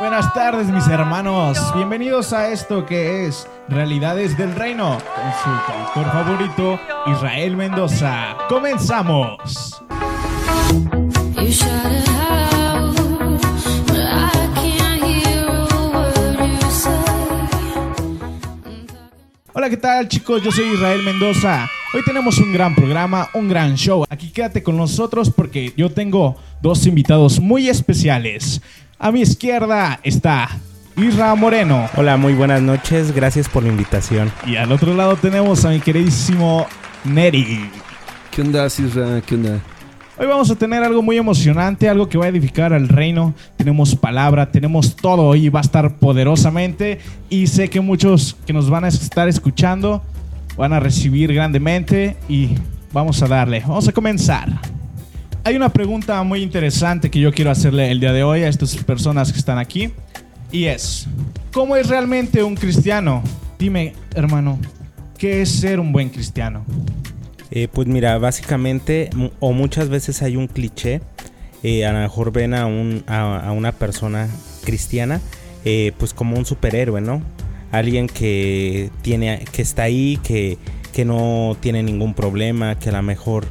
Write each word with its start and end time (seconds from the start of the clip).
Buenas 0.00 0.32
tardes 0.32 0.66
mis 0.68 0.88
hermanos, 0.88 1.58
bienvenidos 1.74 2.32
a 2.32 2.50
esto 2.50 2.86
que 2.86 3.26
es 3.26 3.46
Realidades 3.68 4.34
del 4.38 4.54
Reino 4.54 4.96
con 4.96 5.32
su 5.34 5.66
productor 5.66 6.06
favorito 6.10 6.80
Israel 7.06 7.54
Mendoza. 7.54 8.34
Comenzamos. 8.48 9.78
Hola, 19.52 19.68
¿qué 19.68 19.76
tal 19.76 20.08
chicos? 20.08 20.42
Yo 20.42 20.50
soy 20.50 20.64
Israel 20.72 21.02
Mendoza. 21.02 21.68
Hoy 21.92 22.02
tenemos 22.04 22.38
un 22.38 22.52
gran 22.52 22.74
programa, 22.74 23.28
un 23.34 23.48
gran 23.48 23.74
show. 23.74 24.06
Aquí 24.08 24.30
quédate 24.30 24.62
con 24.62 24.76
nosotros 24.76 25.28
porque 25.28 25.74
yo 25.76 25.90
tengo 25.90 26.36
dos 26.62 26.86
invitados 26.86 27.40
muy 27.40 27.68
especiales. 27.68 28.62
A 29.02 29.10
mi 29.10 29.22
izquierda 29.22 29.98
está 30.02 30.58
Isra 30.94 31.34
Moreno. 31.34 31.88
Hola, 31.96 32.18
muy 32.18 32.34
buenas 32.34 32.60
noches. 32.60 33.12
Gracias 33.12 33.48
por 33.48 33.62
la 33.62 33.70
invitación. 33.70 34.30
Y 34.46 34.56
al 34.56 34.70
otro 34.72 34.92
lado 34.92 35.16
tenemos 35.16 35.64
a 35.64 35.70
mi 35.70 35.80
queridísimo 35.80 36.66
Neri. 37.04 37.70
¿Qué 38.30 38.42
onda, 38.42 38.68
Sisra? 38.68 39.22
¿Qué 39.22 39.36
onda? 39.36 39.58
Hoy 40.18 40.26
vamos 40.26 40.50
a 40.50 40.54
tener 40.54 40.82
algo 40.82 41.00
muy 41.00 41.16
emocionante, 41.16 41.88
algo 41.88 42.10
que 42.10 42.18
va 42.18 42.26
a 42.26 42.28
edificar 42.28 42.74
al 42.74 42.88
reino. 42.88 43.32
Tenemos 43.56 43.96
palabra, 43.96 44.52
tenemos 44.52 44.94
todo 44.94 45.34
y 45.34 45.48
va 45.48 45.60
a 45.60 45.62
estar 45.62 45.96
poderosamente. 45.96 46.98
Y 47.30 47.46
sé 47.46 47.70
que 47.70 47.80
muchos 47.80 48.36
que 48.44 48.52
nos 48.52 48.68
van 48.68 48.84
a 48.84 48.88
estar 48.88 49.30
escuchando 49.30 50.02
van 50.58 50.74
a 50.74 50.78
recibir 50.78 51.32
grandemente 51.32 52.18
y 52.28 52.50
vamos 52.92 53.22
a 53.22 53.28
darle. 53.28 53.60
Vamos 53.60 53.88
a 53.88 53.92
comenzar. 53.92 54.79
Hay 55.42 55.56
una 55.56 55.70
pregunta 55.70 56.22
muy 56.22 56.42
interesante 56.42 57.10
que 57.10 57.18
yo 57.18 57.32
quiero 57.32 57.50
hacerle 57.50 57.90
el 57.90 57.98
día 57.98 58.12
de 58.12 58.22
hoy 58.22 58.42
a 58.42 58.48
estas 58.48 58.76
personas 58.76 59.32
que 59.32 59.38
están 59.38 59.58
aquí. 59.58 59.90
Y 60.52 60.64
es, 60.64 61.06
¿cómo 61.52 61.76
es 61.76 61.88
realmente 61.88 62.42
un 62.42 62.56
cristiano? 62.56 63.22
Dime, 63.58 63.94
hermano, 64.14 64.58
¿qué 65.16 65.40
es 65.40 65.48
ser 65.48 65.80
un 65.80 65.92
buen 65.92 66.10
cristiano? 66.10 66.64
Eh, 67.50 67.68
pues 67.72 67.88
mira, 67.88 68.18
básicamente, 68.18 69.08
o 69.40 69.52
muchas 69.52 69.88
veces 69.88 70.20
hay 70.22 70.36
un 70.36 70.46
cliché, 70.46 71.00
eh, 71.62 71.86
a 71.86 71.92
lo 71.92 72.00
mejor 72.00 72.32
ven 72.32 72.52
a, 72.52 72.66
un, 72.66 73.02
a 73.06 73.50
una 73.52 73.72
persona 73.72 74.28
cristiana, 74.62 75.20
eh, 75.64 75.92
pues 75.98 76.12
como 76.12 76.36
un 76.36 76.44
superhéroe, 76.44 77.00
¿no? 77.00 77.22
Alguien 77.72 78.08
que, 78.08 78.90
tiene, 79.02 79.44
que 79.52 79.62
está 79.62 79.84
ahí, 79.84 80.18
que, 80.22 80.58
que 80.92 81.04
no 81.04 81.56
tiene 81.60 81.82
ningún 81.82 82.14
problema, 82.14 82.78
que 82.78 82.90
a 82.90 82.92
lo 82.92 83.02
mejor 83.02 83.46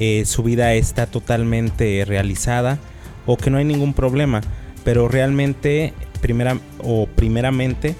eh, 0.00 0.24
su 0.24 0.42
vida 0.42 0.72
está 0.72 1.06
totalmente 1.06 2.04
realizada 2.06 2.78
o 3.26 3.36
que 3.36 3.50
no 3.50 3.58
hay 3.58 3.66
ningún 3.66 3.92
problema. 3.92 4.40
Pero 4.82 5.08
realmente, 5.08 5.92
primera, 6.22 6.58
o 6.78 7.06
primeramente, 7.06 7.94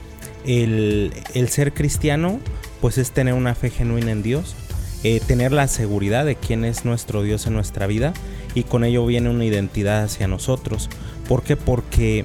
el, 0.47 1.13
el 1.35 1.49
ser 1.51 1.75
cristiano, 1.75 2.41
pues 2.81 2.97
es 2.97 3.11
tener 3.13 3.35
una 3.35 3.55
fe 3.55 3.69
genuina 3.69 4.13
en 4.13 4.23
Dios, 4.23 4.57
eh, 5.05 5.21
tener 5.27 5.53
la 5.53 5.69
seguridad 5.69 6.25
de 6.25 6.37
quién 6.37 6.65
es 6.65 6.87
nuestro 6.87 7.23
Dios 7.23 7.47
en 7.47 7.53
nuestra 7.53 7.87
vida 7.87 8.15
y 8.55 8.63
con 8.63 8.85
ello 8.85 9.05
viene 9.05 9.29
una 9.29 9.45
identidad 9.45 10.05
hacia 10.05 10.27
nosotros. 10.27 10.89
¿Por 11.29 11.43
qué? 11.43 11.57
Porque 11.57 12.25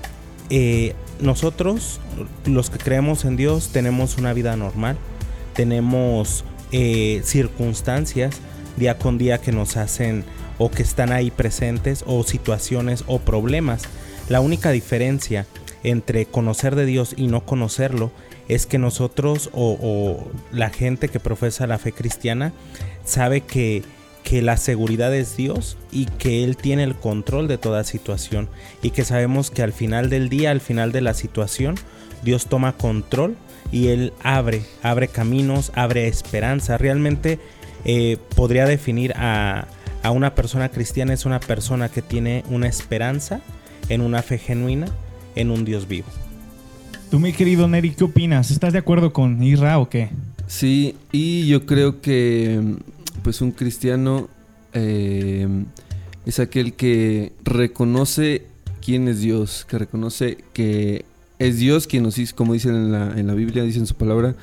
eh, 0.50 0.96
nosotros, 1.20 2.00
los 2.46 2.70
que 2.70 2.78
creemos 2.78 3.26
en 3.26 3.36
Dios, 3.36 3.70
tenemos 3.74 4.18
una 4.18 4.32
vida 4.32 4.56
normal, 4.56 4.98
tenemos 5.54 6.46
circunstancias 7.24 8.42
día 8.78 8.98
con 8.98 9.18
día 9.18 9.40
que 9.40 9.52
nos 9.52 9.78
hacen 9.78 10.24
o 10.58 10.72
que 10.72 10.84
están 10.84 11.12
ahí 11.12 11.32
presentes 11.32 12.04
o 12.06 12.24
situaciones 12.24 13.04
o 13.08 13.20
problemas. 13.20 13.84
La 14.30 14.42
única 14.42 14.72
diferencia 14.72 15.46
entre 15.84 16.26
conocer 16.26 16.76
de 16.76 16.86
Dios 16.86 17.14
y 17.16 17.28
no 17.28 17.46
conocerlo 17.46 18.12
es 18.48 18.66
que 18.66 18.78
nosotros 18.78 19.50
o, 19.54 20.24
la 20.52 20.70
gente 20.70 21.10
que 21.10 21.20
profesa 21.20 21.68
la 21.68 21.78
fe 21.78 21.92
cristiana 21.92 22.54
sabe 23.04 23.42
que, 23.42 23.84
que 24.24 24.42
la 24.42 24.58
seguridad 24.58 25.14
es 25.16 25.36
Dios 25.36 25.78
y 25.92 26.06
que 26.06 26.44
Él 26.44 26.58
tiene 26.58 26.84
el 26.84 26.96
control 26.96 27.48
de 27.48 27.58
toda 27.58 27.84
situación 27.84 28.50
y 28.82 28.92
que 28.92 29.06
sabemos 29.06 29.52
que 29.52 29.64
al 29.64 29.74
final 29.74 30.10
del 30.10 30.30
día, 30.30 30.52
al 30.52 30.62
final 30.62 30.92
de 30.92 31.02
la 31.02 31.14
situación, 31.14 31.76
Dios 32.24 32.48
toma 32.48 32.74
control 32.74 33.36
y 33.72 33.88
Él 33.88 34.14
abre, 34.24 34.64
abre 34.82 35.08
caminos, 35.08 35.72
abre 35.76 36.08
esperanza. 36.08 36.78
Realmente 36.78 37.40
eh, 37.86 38.18
podría 38.36 38.66
definir 38.66 39.14
a, 39.16 39.68
a 40.04 40.12
una 40.12 40.36
persona 40.36 40.70
cristiana 40.70 41.14
es 41.14 41.26
una 41.26 41.40
persona 41.40 41.90
que 41.90 42.02
tiene 42.02 42.44
una 42.50 42.68
esperanza 42.68 43.42
en 43.90 44.02
una 44.02 44.22
fe 44.22 44.38
genuina, 44.38 44.88
en 45.36 45.52
un 45.52 45.66
Dios 45.66 45.88
vivo. 45.88 46.08
Tú, 47.10 47.20
mi 47.20 47.34
querido 47.34 47.68
Neri, 47.68 47.92
¿qué 47.92 48.04
opinas? 48.04 48.52
¿Estás 48.52 48.74
de 48.74 48.80
acuerdo 48.80 49.14
con 49.14 49.42
Isra 49.42 49.80
o 49.80 49.90
qué? 49.90 50.10
Sí, 50.48 50.96
y 51.12 51.48
yo 51.48 51.66
creo 51.66 52.02
que 52.02 52.76
pues 53.24 53.42
un 53.42 53.52
cristiano 53.52 54.30
eh, 54.74 55.48
es 56.26 56.40
aquel 56.40 56.74
que 56.74 57.34
reconoce 57.44 58.48
quién 58.84 59.08
es 59.08 59.22
Dios, 59.22 59.66
que 59.68 59.80
reconoce 59.80 60.38
que 60.54 61.06
es 61.40 61.58
Dios 61.58 61.88
quien 61.88 62.04
nos 62.04 62.18
hizo, 62.18 62.36
como 62.36 62.54
dice 62.54 62.70
en 62.70 62.92
la, 62.92 63.14
en 63.18 63.28
la 63.28 63.34
Biblia, 63.34 63.64
dice 63.64 63.80
en 63.80 63.88
su 63.88 63.96
palabra, 63.96 64.36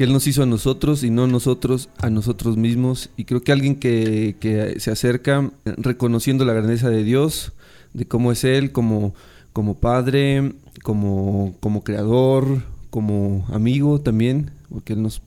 que 0.00 0.04
Él 0.04 0.14
nos 0.14 0.26
hizo 0.26 0.42
a 0.42 0.46
nosotros 0.46 1.04
y 1.04 1.10
no 1.10 1.26
nosotros 1.26 1.90
a 1.98 2.08
nosotros 2.08 2.56
mismos. 2.56 3.10
Y 3.18 3.26
creo 3.26 3.42
que 3.42 3.52
alguien 3.52 3.76
que, 3.76 4.34
que 4.40 4.80
se 4.80 4.90
acerca 4.90 5.50
reconociendo 5.66 6.46
la 6.46 6.54
grandeza 6.54 6.88
de 6.88 7.04
Dios, 7.04 7.52
de 7.92 8.06
cómo 8.06 8.32
es 8.32 8.44
Él, 8.44 8.72
como, 8.72 9.12
como 9.52 9.74
Padre, 9.74 10.54
como, 10.82 11.54
como 11.60 11.84
Creador, 11.84 12.62
como 12.88 13.44
amigo 13.52 14.00
también, 14.00 14.52
porque 14.70 14.94
Él 14.94 15.02
nos, 15.02 15.20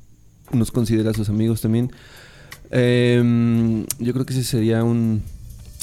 nos 0.51 0.72
considera 0.72 1.13
sus 1.13 1.29
amigos 1.29 1.61
también. 1.61 1.91
Em, 2.72 3.85
yo 4.00 4.11
creo 4.11 4.25
que 4.25 4.34
ese 4.34 4.44
sería 4.44 4.84
un, 4.84 5.22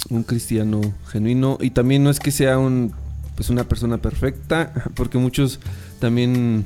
un 0.08 0.24
cristiano 0.24 0.80
genuino. 1.06 1.58
Y 1.60 1.70
también 1.70 2.02
no 2.02 2.10
es 2.10 2.18
que 2.18 2.32
sea 2.32 2.58
un, 2.58 2.92
pues 3.36 3.50
una 3.50 3.62
persona 3.68 3.98
perfecta, 3.98 4.72
porque 4.96 5.16
muchos 5.16 5.60
también 6.00 6.64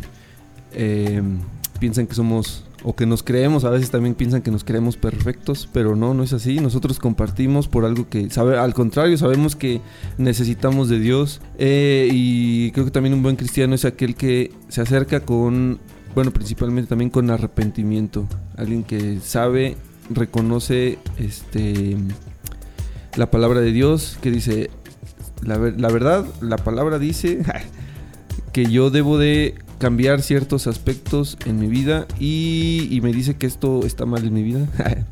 em, 0.73 1.41
piensan 1.79 2.07
que 2.07 2.15
somos, 2.15 2.65
o 2.83 2.95
que 2.95 3.07
nos 3.07 3.23
creemos, 3.23 3.65
a 3.65 3.71
veces 3.71 3.91
también 3.91 4.15
piensan 4.15 4.43
que 4.43 4.51
nos 4.51 4.65
creemos 4.65 4.97
perfectos, 4.97 5.69
pero 5.73 5.97
no, 5.97 6.15
no 6.15 6.23
es 6.23 6.33
así. 6.33 6.61
Nosotros 6.61 6.99
compartimos 6.99 7.69
por 7.69 7.85
algo 7.85 8.09
que, 8.09 8.29
sabe, 8.31 8.59
al 8.59 8.75
contrario, 8.75 9.17
sabemos 9.17 9.57
que 9.57 9.81
necesitamos 10.19 10.89
de 10.89 10.99
Dios. 10.99 11.41
Eh, 11.59 12.09
y 12.13 12.71
creo 12.73 12.85
que 12.85 12.91
también 12.91 13.15
un 13.15 13.23
buen 13.23 13.37
cristiano 13.37 13.75
es 13.75 13.85
aquel 13.85 14.15
que 14.15 14.53
se 14.69 14.83
acerca 14.83 15.21
con, 15.21 15.81
bueno, 16.15 16.31
principalmente 16.31 16.89
también 16.89 17.11
con 17.11 17.31
arrepentimiento. 17.31 18.27
Alguien 18.57 18.85
que 18.85 19.19
sabe, 19.21 19.77
reconoce 20.11 20.99
este 21.19 21.97
la 23.17 23.31
palabra 23.31 23.61
de 23.61 23.73
Dios, 23.73 24.19
que 24.21 24.31
dice, 24.31 24.71
la, 25.43 25.57
la 25.57 25.89
verdad, 25.89 26.27
la 26.41 26.57
palabra 26.57 26.99
dice 26.99 27.43
que 28.53 28.67
yo 28.67 28.91
debo 28.91 29.19
de 29.19 29.55
cambiar 29.79 30.23
ciertos 30.23 30.67
aspectos 30.67 31.37
en 31.47 31.59
mi 31.59 31.67
vida 31.67 32.07
y, 32.19 33.01
me 33.03 33.13
dice 33.13 33.35
que 33.35 33.47
esto 33.47 33.85
está 33.85 34.07
mal 34.07 34.25
en 34.25 34.35
mi 34.35 34.43
vida. 34.43 34.67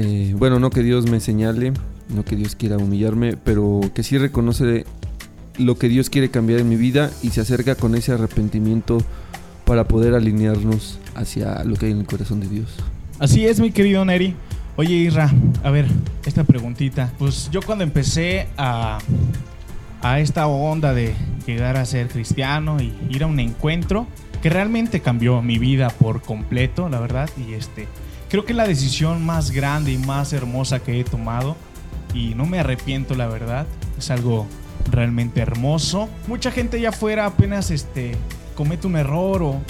Eh, 0.00 0.32
bueno, 0.38 0.60
no 0.60 0.70
que 0.70 0.84
Dios 0.84 1.10
me 1.10 1.18
señale, 1.18 1.72
no 2.08 2.24
que 2.24 2.36
Dios 2.36 2.54
quiera 2.54 2.76
humillarme, 2.76 3.36
pero 3.36 3.80
que 3.94 4.04
sí 4.04 4.16
reconoce 4.16 4.84
lo 5.56 5.76
que 5.76 5.88
Dios 5.88 6.08
quiere 6.08 6.28
cambiar 6.30 6.60
en 6.60 6.68
mi 6.68 6.76
vida 6.76 7.10
y 7.20 7.30
se 7.30 7.40
acerca 7.40 7.74
con 7.74 7.96
ese 7.96 8.12
arrepentimiento 8.12 8.98
para 9.64 9.88
poder 9.88 10.14
alinearnos 10.14 11.00
hacia 11.16 11.64
lo 11.64 11.74
que 11.74 11.86
hay 11.86 11.92
en 11.92 11.98
el 11.98 12.06
corazón 12.06 12.38
de 12.38 12.46
Dios. 12.46 12.68
Así 13.18 13.44
es, 13.44 13.58
mi 13.58 13.72
querido 13.72 14.04
Neri. 14.04 14.36
Oye, 14.76 14.94
Isra, 14.94 15.32
a 15.64 15.70
ver, 15.70 15.86
esta 16.24 16.44
preguntita. 16.44 17.12
Pues 17.18 17.50
yo 17.50 17.60
cuando 17.60 17.82
empecé 17.82 18.46
a, 18.56 18.98
a 20.02 20.20
esta 20.20 20.46
onda 20.46 20.94
de 20.94 21.14
llegar 21.46 21.76
a 21.76 21.84
ser 21.84 22.08
cristiano 22.08 22.80
y 22.80 22.92
ir 23.10 23.24
a 23.24 23.26
un 23.26 23.40
encuentro, 23.40 24.06
que 24.42 24.50
realmente 24.50 25.00
cambió 25.00 25.42
mi 25.42 25.58
vida 25.58 25.88
por 25.90 26.22
completo, 26.22 26.88
la 26.88 27.00
verdad. 27.00 27.28
Y 27.36 27.54
este, 27.54 27.88
creo 28.28 28.44
que 28.44 28.52
es 28.52 28.56
la 28.56 28.66
decisión 28.66 29.24
más 29.24 29.50
grande 29.50 29.92
y 29.92 29.98
más 29.98 30.32
hermosa 30.32 30.80
que 30.80 31.00
he 31.00 31.04
tomado. 31.04 31.56
Y 32.14 32.34
no 32.34 32.46
me 32.46 32.60
arrepiento, 32.60 33.14
la 33.14 33.26
verdad. 33.26 33.66
Es 33.98 34.10
algo 34.10 34.46
realmente 34.90 35.40
hermoso. 35.40 36.08
Mucha 36.26 36.50
gente 36.50 36.78
allá 36.78 36.90
afuera 36.90 37.26
apenas 37.26 37.70
este, 37.70 38.12
comete 38.54 38.86
un 38.86 38.96
error 38.96 39.42
o 39.42 39.60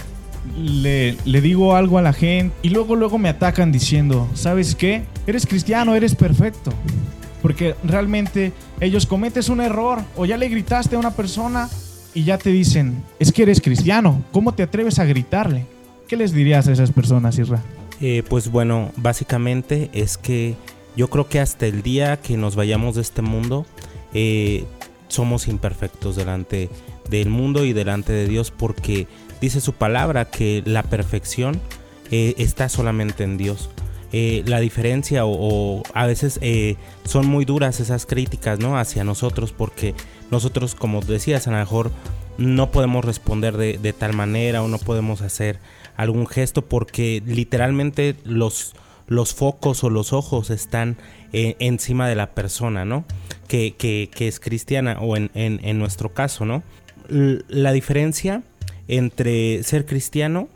le, 0.56 1.16
le 1.24 1.40
digo 1.40 1.74
algo 1.74 1.98
a 1.98 2.02
la 2.02 2.12
gente 2.12 2.54
y 2.62 2.70
luego 2.70 2.96
luego 2.96 3.18
me 3.18 3.28
atacan 3.28 3.72
diciendo, 3.72 4.28
¿sabes 4.34 4.74
qué? 4.74 5.04
Eres 5.26 5.46
cristiano, 5.46 5.94
eres 5.94 6.14
perfecto. 6.14 6.72
Porque 7.48 7.74
realmente 7.82 8.52
ellos 8.78 9.06
cometes 9.06 9.48
un 9.48 9.62
error 9.62 10.00
o 10.18 10.26
ya 10.26 10.36
le 10.36 10.50
gritaste 10.50 10.96
a 10.96 10.98
una 10.98 11.12
persona 11.12 11.70
y 12.12 12.24
ya 12.24 12.36
te 12.36 12.50
dicen, 12.50 13.02
es 13.18 13.32
que 13.32 13.44
eres 13.44 13.62
cristiano, 13.62 14.22
¿cómo 14.32 14.52
te 14.52 14.62
atreves 14.62 14.98
a 14.98 15.06
gritarle? 15.06 15.64
¿Qué 16.06 16.18
les 16.18 16.34
dirías 16.34 16.68
a 16.68 16.72
esas 16.72 16.92
personas, 16.92 17.38
Isra? 17.38 17.62
Eh, 18.02 18.22
pues 18.28 18.50
bueno, 18.50 18.92
básicamente 18.96 19.88
es 19.94 20.18
que 20.18 20.56
yo 20.94 21.08
creo 21.08 21.30
que 21.30 21.40
hasta 21.40 21.64
el 21.64 21.80
día 21.80 22.18
que 22.18 22.36
nos 22.36 22.54
vayamos 22.54 22.96
de 22.96 23.00
este 23.00 23.22
mundo, 23.22 23.64
eh, 24.12 24.66
somos 25.08 25.48
imperfectos 25.48 26.16
delante 26.16 26.68
del 27.08 27.30
mundo 27.30 27.64
y 27.64 27.72
delante 27.72 28.12
de 28.12 28.28
Dios 28.28 28.50
porque 28.50 29.06
dice 29.40 29.62
su 29.62 29.72
palabra 29.72 30.26
que 30.26 30.62
la 30.66 30.82
perfección 30.82 31.58
eh, 32.10 32.34
está 32.36 32.68
solamente 32.68 33.24
en 33.24 33.38
Dios. 33.38 33.70
Eh, 34.12 34.42
la 34.46 34.58
diferencia 34.60 35.26
o, 35.26 35.82
a 35.92 36.06
veces 36.06 36.38
eh, 36.40 36.76
son 37.04 37.26
muy 37.26 37.44
duras 37.44 37.78
esas 37.78 38.06
críticas 38.06 38.58
no 38.58 38.78
hacia 38.78 39.04
nosotros 39.04 39.52
porque 39.52 39.94
nosotros 40.30 40.74
como 40.74 41.02
decías 41.02 41.46
a 41.46 41.50
lo 41.50 41.58
mejor 41.58 41.90
no 42.38 42.70
podemos 42.70 43.04
responder 43.04 43.58
de, 43.58 43.76
tal 43.92 44.14
manera 44.14 44.62
o 44.62 44.68
no 44.68 44.78
podemos 44.78 45.20
hacer 45.20 45.58
algún 45.96 46.26
gesto 46.26 46.62
porque 46.62 47.22
literalmente 47.26 48.16
los 48.24 48.74
los 49.08 49.34
focos 49.34 49.84
o 49.84 49.90
los 49.90 50.12
ojos 50.14 50.48
están 50.50 50.96
eh, 51.32 51.56
encima 51.58 52.08
de 52.08 52.14
la 52.14 52.34
persona, 52.34 52.84
¿no? 52.84 53.04
Que, 53.46 53.74
que- 53.76 54.08
es 54.28 54.38
cristiana 54.40 54.98
o 55.00 55.16
en, 55.16 55.30
en- 55.34 55.60
nuestro 55.78 56.12
caso, 56.14 56.44
¿no? 56.46 56.62
La 57.08 57.72
diferencia 57.72 58.42
entre 58.86 59.62
ser 59.62 59.86
cristiano 59.86 60.48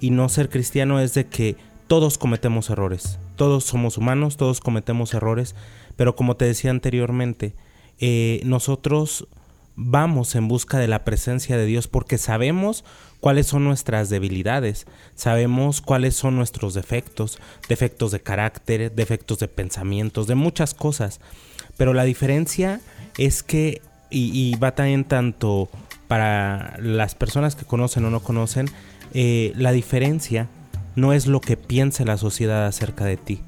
y 0.00 0.10
no 0.10 0.28
ser 0.30 0.48
cristiano 0.48 0.98
es 1.00 1.12
de 1.14 1.26
que 1.26 1.56
todos 1.90 2.18
cometemos 2.18 2.70
errores. 2.70 3.18
Todos 3.34 3.64
somos 3.64 3.98
humanos, 3.98 4.36
todos 4.36 4.60
cometemos 4.60 5.12
errores, 5.12 5.56
pero 5.96 6.14
como 6.14 6.36
te 6.36 6.44
decía 6.44 6.70
anteriormente, 6.70 7.56
eh, 7.98 8.40
nosotros 8.44 9.26
vamos 9.74 10.36
en 10.36 10.46
busca 10.46 10.78
de 10.78 10.86
la 10.86 11.02
presencia 11.02 11.56
de 11.56 11.66
Dios 11.66 11.88
porque 11.88 12.16
sabemos 12.16 12.84
cuáles 13.18 13.48
son 13.48 13.64
nuestras 13.64 14.08
debilidades, 14.08 14.86
sabemos 15.16 15.80
cuáles 15.80 16.14
son 16.14 16.36
nuestros 16.36 16.74
defectos, 16.74 17.40
defectos 17.68 18.12
de 18.12 18.20
carácter, 18.20 18.94
defectos 18.94 19.40
de 19.40 19.48
pensamientos, 19.48 20.28
de 20.28 20.36
muchas 20.36 20.74
cosas. 20.74 21.20
Pero 21.76 21.92
la 21.92 22.04
diferencia 22.04 22.80
es 23.18 23.42
que, 23.42 23.82
y, 24.10 24.30
y 24.32 24.54
va 24.54 24.76
también 24.76 25.02
tanto 25.02 25.68
para 26.06 26.76
las 26.78 27.16
personas 27.16 27.56
que 27.56 27.64
conocen 27.64 28.04
o 28.04 28.10
no 28.10 28.20
conocen, 28.20 28.70
eh, 29.12 29.52
la 29.56 29.72
diferencia 29.72 30.48
no 30.96 31.12
es 31.12 31.26
lo 31.26 31.40
que 31.40 31.56
piensa 31.56 32.04
la 32.04 32.16
sociedad 32.16 32.66
acerca 32.66 33.04
de 33.04 33.16
ti. 33.16 33.40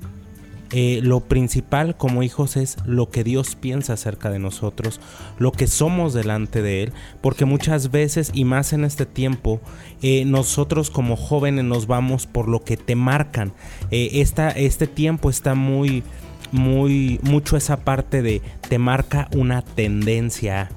Eh, 0.74 1.00
lo 1.02 1.20
principal 1.20 1.98
como 1.98 2.22
hijos 2.22 2.56
es 2.56 2.78
lo 2.86 3.10
que 3.10 3.24
Dios 3.24 3.56
piensa 3.56 3.92
acerca 3.92 4.30
de 4.30 4.38
nosotros, 4.38 5.00
lo 5.38 5.52
que 5.52 5.66
somos 5.66 6.14
delante 6.14 6.62
de 6.62 6.84
Él, 6.84 6.92
porque 7.20 7.44
muchas 7.44 7.90
veces 7.90 8.30
y 8.32 8.46
más 8.46 8.72
en 8.72 8.84
este 8.84 9.04
tiempo, 9.04 9.60
eh, 10.00 10.24
nosotros 10.24 10.88
como 10.90 11.16
jóvenes 11.16 11.66
nos 11.66 11.86
vamos 11.86 12.26
por 12.26 12.48
lo 12.48 12.64
que 12.64 12.78
te 12.78 12.96
marcan. 12.96 13.52
Eh, 13.90 14.22
esta, 14.22 14.48
este 14.48 14.86
tiempo 14.86 15.28
está 15.28 15.54
muy, 15.54 16.04
muy, 16.52 17.20
mucho 17.22 17.58
esa 17.58 17.84
parte 17.84 18.22
de 18.22 18.40
te 18.66 18.78
marca 18.78 19.28
una 19.34 19.60
tendencia 19.60 20.70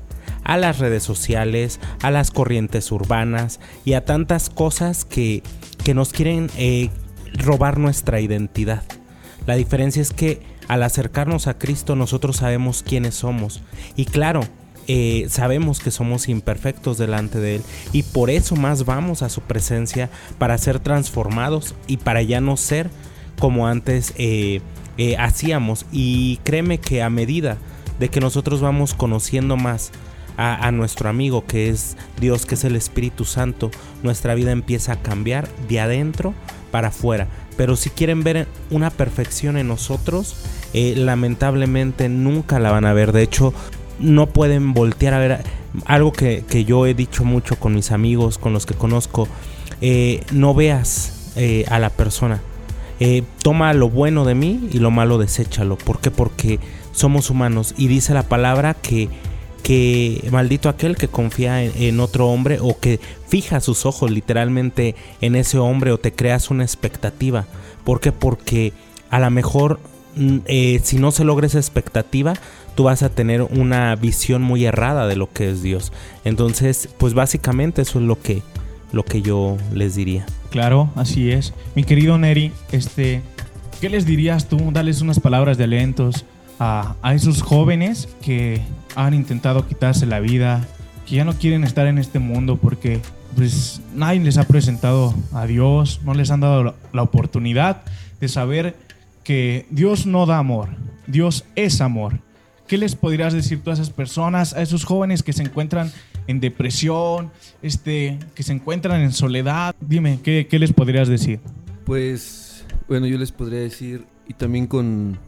a 0.45 0.57
las 0.57 0.79
redes 0.79 1.03
sociales, 1.03 1.81
a 2.01 2.11
las 2.11 2.31
corrientes 2.31 2.91
urbanas 2.91 3.59
y 3.83 3.93
a 3.93 4.05
tantas 4.05 4.49
cosas 4.49 5.03
que, 5.03 5.43
que 5.83 5.93
nos 5.93 6.13
quieren 6.13 6.49
eh, 6.55 6.89
robar 7.33 7.77
nuestra 7.77 8.21
identidad. 8.21 8.83
La 9.45 9.55
diferencia 9.55 10.01
es 10.01 10.13
que 10.13 10.41
al 10.67 10.83
acercarnos 10.83 11.47
a 11.47 11.57
Cristo 11.57 11.95
nosotros 11.95 12.37
sabemos 12.37 12.83
quiénes 12.83 13.15
somos. 13.15 13.61
Y 13.95 14.05
claro, 14.05 14.41
eh, 14.87 15.25
sabemos 15.29 15.79
que 15.79 15.91
somos 15.91 16.29
imperfectos 16.29 16.99
delante 16.99 17.39
de 17.39 17.57
Él. 17.57 17.63
Y 17.91 18.03
por 18.03 18.29
eso 18.29 18.55
más 18.55 18.85
vamos 18.85 19.23
a 19.23 19.29
su 19.29 19.41
presencia 19.41 20.09
para 20.37 20.57
ser 20.59 20.79
transformados 20.79 21.75
y 21.87 21.97
para 21.97 22.21
ya 22.21 22.39
no 22.39 22.55
ser 22.55 22.89
como 23.39 23.67
antes 23.67 24.13
eh, 24.17 24.61
hacíamos. 25.17 25.87
Y 25.91 26.37
créeme 26.43 26.79
que 26.79 27.01
a 27.01 27.09
medida 27.09 27.57
de 27.99 28.09
que 28.09 28.19
nosotros 28.19 28.61
vamos 28.61 28.93
conociendo 28.93 29.57
más 29.57 29.91
a, 30.37 30.71
nuestro 30.71 31.09
amigo 31.09 31.45
que 31.45 31.69
es 31.69 31.97
Dios, 32.19 32.45
que 32.45 32.55
es 32.55 32.63
el 32.63 32.75
Espíritu 32.75 33.25
Santo, 33.25 33.71
nuestra 34.03 34.35
vida 34.35 34.51
empieza 34.51 34.93
a 34.93 35.01
cambiar 35.01 35.47
de 35.67 35.79
adentro 35.79 36.33
para 36.71 36.89
afuera. 36.89 37.27
Pero 37.57 37.75
si 37.75 37.89
quieren 37.89 38.23
ver 38.23 38.47
una 38.69 38.89
perfección 38.89 39.57
en 39.57 39.67
nosotros, 39.67 40.35
eh, 40.73 40.93
lamentablemente 40.97 42.09
nunca 42.09 42.59
la 42.59 42.71
van 42.71 42.85
a 42.85 42.93
ver. 42.93 43.13
De 43.13 43.23
hecho, 43.23 43.53
no 43.99 44.27
pueden 44.27 44.73
voltear 44.73 45.13
a 45.13 45.19
ver 45.19 45.43
algo 45.85 46.11
que, 46.11 46.43
que 46.47 46.65
yo 46.65 46.85
he 46.85 46.93
dicho 46.93 47.23
mucho 47.23 47.57
con 47.57 47.73
mis 47.73 47.91
amigos, 47.91 48.37
con 48.37 48.53
los 48.53 48.65
que 48.65 48.73
conozco. 48.73 49.27
eh, 49.81 50.23
no 50.31 50.53
veas 50.53 51.31
eh, 51.35 51.65
a 51.69 51.79
la 51.79 51.89
persona. 51.89 52.41
Toma 53.41 53.73
lo 53.73 53.89
bueno 53.89 54.23
de 54.23 54.35
mí 54.35 54.69
y 54.71 54.79
lo 54.79 54.89
malo 54.89 55.17
deséchalo. 55.17 55.77
¿Por 55.77 55.99
qué? 55.99 56.11
Porque 56.11 56.59
somos 56.91 57.29
humanos. 57.29 57.73
Y 57.77 57.87
dice 57.87 58.13
la 58.13 58.23
palabra 58.23 58.73
que, 58.73 59.09
que 59.65 60.23
maldito 60.31 60.69
aquel 60.69 60.95
que 60.95 61.07
confía 61.07 61.63
en, 61.63 61.99
otro 61.99 62.27
hombre 62.27 62.59
o 62.61 62.79
que 62.79 62.99
fija 63.27 63.59
sus 63.59 63.87
ojos 63.87 64.11
literalmente 64.11 64.93
en 65.21 65.35
ese 65.35 65.57
hombre 65.57 65.91
o 65.91 65.97
te 65.97 66.13
creas 66.13 66.51
una 66.51 66.63
expectativa. 66.63 67.47
¿Por 67.83 67.99
qué? 67.99 68.11
Porque 68.11 68.73
a 69.09 69.19
lo 69.19 69.31
mejor 69.31 69.79
mm, 70.17 70.37
eh, 70.45 70.81
si 70.83 70.99
no 70.99 71.09
se 71.09 71.23
logra 71.23 71.47
esa 71.47 71.57
expectativa, 71.57 72.35
tú 72.75 72.83
vas 72.83 73.01
a 73.01 73.09
tener 73.09 73.41
una 73.41 73.95
visión 73.95 74.43
muy 74.43 74.65
errada 74.65 75.07
de 75.07 75.15
lo 75.15 75.31
que 75.31 75.49
es 75.49 75.63
Dios. 75.63 75.91
Entonces, 76.25 76.87
pues 76.99 77.15
básicamente 77.15 77.81
eso 77.81 77.97
es 77.97 78.05
lo 78.05 78.21
que, 78.21 78.43
lo 78.91 79.03
que 79.03 79.23
yo 79.23 79.57
les 79.73 79.95
diría. 79.95 80.27
Claro, 80.51 80.91
así 80.95 81.31
es. 81.31 81.55
Mi 81.73 81.83
querido 81.83 82.19
Neri, 82.19 82.51
este, 82.71 83.23
¿qué 83.81 83.89
les 83.89 84.05
dirías 84.05 84.47
tú? 84.47 84.59
Darles 84.71 85.01
unas 85.01 85.19
palabras 85.19 85.57
de 85.57 85.63
alentos 85.63 86.23
a 86.59 86.95
esos 87.15 87.41
jóvenes 87.41 88.07
que 88.21 88.61
han 88.95 89.13
intentado 89.13 89.67
quitarse 89.67 90.05
la 90.05 90.19
vida, 90.19 90.65
que 91.05 91.15
ya 91.15 91.25
no 91.25 91.33
quieren 91.33 91.63
estar 91.63 91.87
en 91.87 91.97
este 91.97 92.19
mundo 92.19 92.57
porque 92.57 92.99
pues 93.35 93.81
nadie 93.93 94.21
les 94.21 94.37
ha 94.37 94.45
presentado 94.45 95.13
a 95.33 95.45
Dios, 95.45 96.01
no 96.03 96.13
les 96.13 96.31
han 96.31 96.39
dado 96.39 96.75
la, 96.93 97.01
oportunidad 97.01 97.83
de 98.19 98.27
saber 98.27 98.75
que 99.23 99.65
Dios 99.69 100.05
no 100.05 100.25
da 100.25 100.37
amor, 100.37 100.69
Dios 101.07 101.45
es 101.55 101.81
amor. 101.81 102.19
¿Qué 102.67 102.77
les 102.77 102.95
podrías 102.95 103.33
decir 103.33 103.61
tú 103.61 103.69
a 103.69 103.73
esas 103.73 103.91
personas, 103.91 104.53
a 104.53 104.61
esos 104.61 104.85
jóvenes 104.85 105.21
que 105.21 105.33
se 105.33 105.43
encuentran 105.43 105.91
en 106.25 106.39
depresión, 106.39 107.31
este, 107.61 108.17
que 108.33 108.41
se 108.41 108.53
encuentran 108.53 109.01
en 109.01 109.11
soledad? 109.11 109.75
Dime, 109.79 110.19
¿qué, 110.23 110.47
qué 110.49 110.57
les 110.57 110.73
podrías 110.73 111.07
decir? 111.07 111.39
Pues, 111.85 112.65
bueno, 112.87 113.05
yo 113.05 113.19
les 113.19 113.31
podría 113.31 113.59
decir 113.59 114.05
y 114.27 114.33
también 114.33 114.65
con 114.65 115.19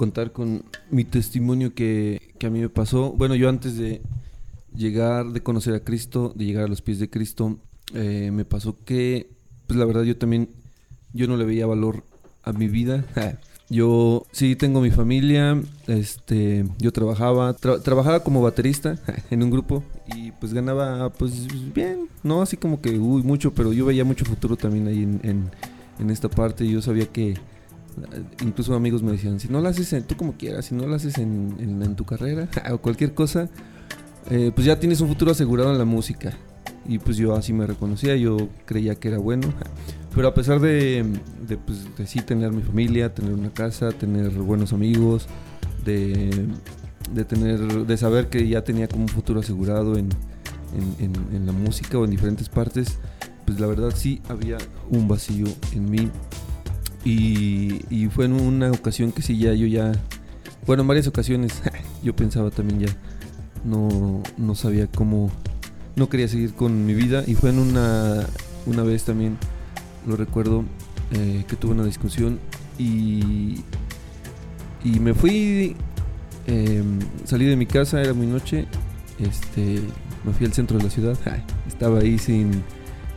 contar 0.00 0.32
con 0.32 0.64
mi 0.90 1.04
testimonio 1.04 1.74
que, 1.74 2.32
que 2.38 2.46
a 2.46 2.50
mí 2.50 2.58
me 2.58 2.70
pasó. 2.70 3.12
Bueno, 3.12 3.34
yo 3.34 3.50
antes 3.50 3.76
de 3.76 4.00
llegar, 4.74 5.26
de 5.32 5.42
conocer 5.42 5.74
a 5.74 5.80
Cristo, 5.80 6.32
de 6.34 6.46
llegar 6.46 6.64
a 6.64 6.68
los 6.68 6.80
pies 6.80 6.98
de 6.98 7.10
Cristo, 7.10 7.58
eh, 7.92 8.30
me 8.32 8.46
pasó 8.46 8.78
que, 8.82 9.28
pues 9.66 9.78
la 9.78 9.84
verdad 9.84 10.04
yo 10.04 10.16
también, 10.16 10.48
yo 11.12 11.26
no 11.26 11.36
le 11.36 11.44
veía 11.44 11.66
valor 11.66 12.02
a 12.42 12.54
mi 12.54 12.68
vida. 12.68 13.04
Yo 13.72 14.24
sí 14.32 14.56
tengo 14.56 14.80
mi 14.80 14.90
familia, 14.90 15.56
este, 15.86 16.64
yo 16.80 16.90
trabajaba, 16.92 17.56
tra- 17.56 17.80
trabajaba 17.80 18.24
como 18.24 18.42
baterista 18.42 18.98
en 19.30 19.44
un 19.44 19.50
grupo 19.52 19.84
y 20.16 20.32
pues 20.32 20.52
ganaba 20.52 21.08
pues 21.10 21.46
bien, 21.72 22.08
no 22.24 22.42
así 22.42 22.56
como 22.56 22.80
que 22.80 22.98
uy 22.98 23.22
mucho, 23.22 23.52
pero 23.54 23.72
yo 23.72 23.86
veía 23.86 24.04
mucho 24.04 24.24
futuro 24.24 24.56
también 24.56 24.88
ahí 24.88 25.04
en, 25.04 25.20
en, 25.22 25.50
en 26.00 26.10
esta 26.10 26.28
parte 26.28 26.66
yo 26.66 26.82
sabía 26.82 27.06
que 27.06 27.36
incluso 28.42 28.74
amigos 28.74 29.02
me 29.02 29.12
decían, 29.12 29.40
si 29.40 29.48
no 29.48 29.60
lo 29.60 29.68
haces 29.68 29.92
en, 29.92 30.04
tú 30.04 30.16
como 30.16 30.34
quieras, 30.34 30.66
si 30.66 30.74
no 30.74 30.86
lo 30.86 30.94
haces 30.94 31.18
en, 31.18 31.56
en- 31.58 31.96
tu 31.96 32.04
carrera 32.04 32.48
o 32.72 32.78
cualquier 32.78 33.14
cosa, 33.14 33.48
eh, 34.30 34.52
pues 34.54 34.66
ya 34.66 34.78
tienes 34.78 35.00
un 35.00 35.08
futuro 35.08 35.30
asegurado 35.32 35.70
en 35.72 35.78
la 35.78 35.84
música. 35.84 36.32
Y 36.86 36.98
pues 36.98 37.16
yo 37.16 37.34
así 37.36 37.52
me 37.52 37.66
reconocía, 37.66 38.16
yo 38.16 38.48
creía 38.64 38.94
que 38.94 39.08
era 39.08 39.18
bueno. 39.18 39.52
Pero 40.14 40.28
a 40.28 40.34
pesar 40.34 40.58
de, 40.60 41.04
pues, 41.66 41.96
de 41.96 42.06
sí 42.06 42.20
tener 42.20 42.52
mi 42.52 42.62
familia, 42.62 43.14
tener 43.14 43.32
una 43.32 43.50
casa, 43.50 43.92
tener 43.92 44.30
buenos 44.30 44.72
amigos, 44.72 45.26
de, 45.84 46.46
de 47.12 47.24
tener, 47.24 47.60
de 47.86 47.96
saber 47.96 48.28
que 48.28 48.48
ya 48.48 48.64
tenía 48.64 48.88
como 48.88 49.02
un 49.02 49.08
futuro 49.08 49.40
asegurado 49.40 49.96
en- 49.96 50.08
en 50.72 51.46
la 51.46 51.52
música 51.52 51.98
o 51.98 52.04
en 52.04 52.10
diferentes 52.10 52.48
partes, 52.48 52.98
pues 53.46 53.58
la 53.60 53.66
verdad 53.66 53.92
sí 53.94 54.20
había 54.28 54.58
un 54.90 55.06
vacío 55.08 55.46
en 55.72 55.90
mí. 55.90 56.08
Y, 57.04 58.08
fue 58.12 58.24
en 58.26 58.32
una 58.32 58.70
ocasión 58.70 59.12
que 59.12 59.22
sí 59.22 59.38
ya 59.38 59.54
yo 59.54 59.66
ya, 59.66 59.92
bueno, 60.66 60.82
en 60.82 60.88
varias 60.88 61.06
ocasiones 61.06 61.62
yo 62.02 62.14
pensaba 62.14 62.50
también 62.50 62.80
ya, 62.80 62.96
no, 63.64 64.22
no 64.36 64.54
sabía 64.54 64.86
cómo, 64.86 65.30
no 65.96 66.08
quería 66.08 66.28
seguir 66.28 66.54
con 66.54 66.84
mi 66.86 66.94
vida 66.94 67.24
y 67.26 67.34
fue 67.34 67.50
en 67.50 67.58
una, 67.58 68.26
una 68.66 68.82
vez 68.82 69.04
también, 69.04 69.38
lo 70.06 70.16
recuerdo, 70.16 70.64
eh, 71.12 71.44
que 71.48 71.56
tuve 71.56 71.72
una 71.72 71.84
discusión 71.84 72.40
y, 72.78 73.60
y 74.84 75.00
me 75.00 75.14
fui, 75.14 75.76
eh, 76.46 76.82
salí 77.24 77.46
de 77.46 77.56
mi 77.56 77.66
casa, 77.66 78.00
era 78.00 78.12
muy 78.12 78.26
noche, 78.26 78.66
este, 79.18 79.80
me 80.24 80.32
fui 80.32 80.46
al 80.46 80.52
centro 80.52 80.78
de 80.78 80.84
la 80.84 80.90
ciudad, 80.90 81.18
estaba 81.68 82.00
ahí 82.00 82.18
sin, 82.18 82.62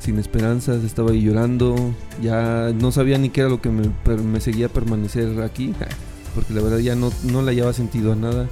sin 0.03 0.19
esperanzas, 0.19 0.83
estaba 0.83 1.12
ahí 1.12 1.22
llorando, 1.22 1.75
ya 2.22 2.74
no 2.77 2.91
sabía 2.91 3.17
ni 3.17 3.29
qué 3.29 3.41
era 3.41 3.50
lo 3.50 3.62
que 3.62 3.69
me, 3.69 3.89
me 4.17 4.41
seguía 4.41 4.67
permanecer 4.67 5.41
aquí, 5.41 5.74
porque 6.36 6.53
la 6.53 6.62
verdad 6.62 6.79
ya 6.79 6.95
no, 6.95 7.12
no 7.24 7.41
le 7.41 7.51
hallaba 7.51 7.74
sentido 7.74 8.12
a 8.12 8.15
nada. 8.15 8.50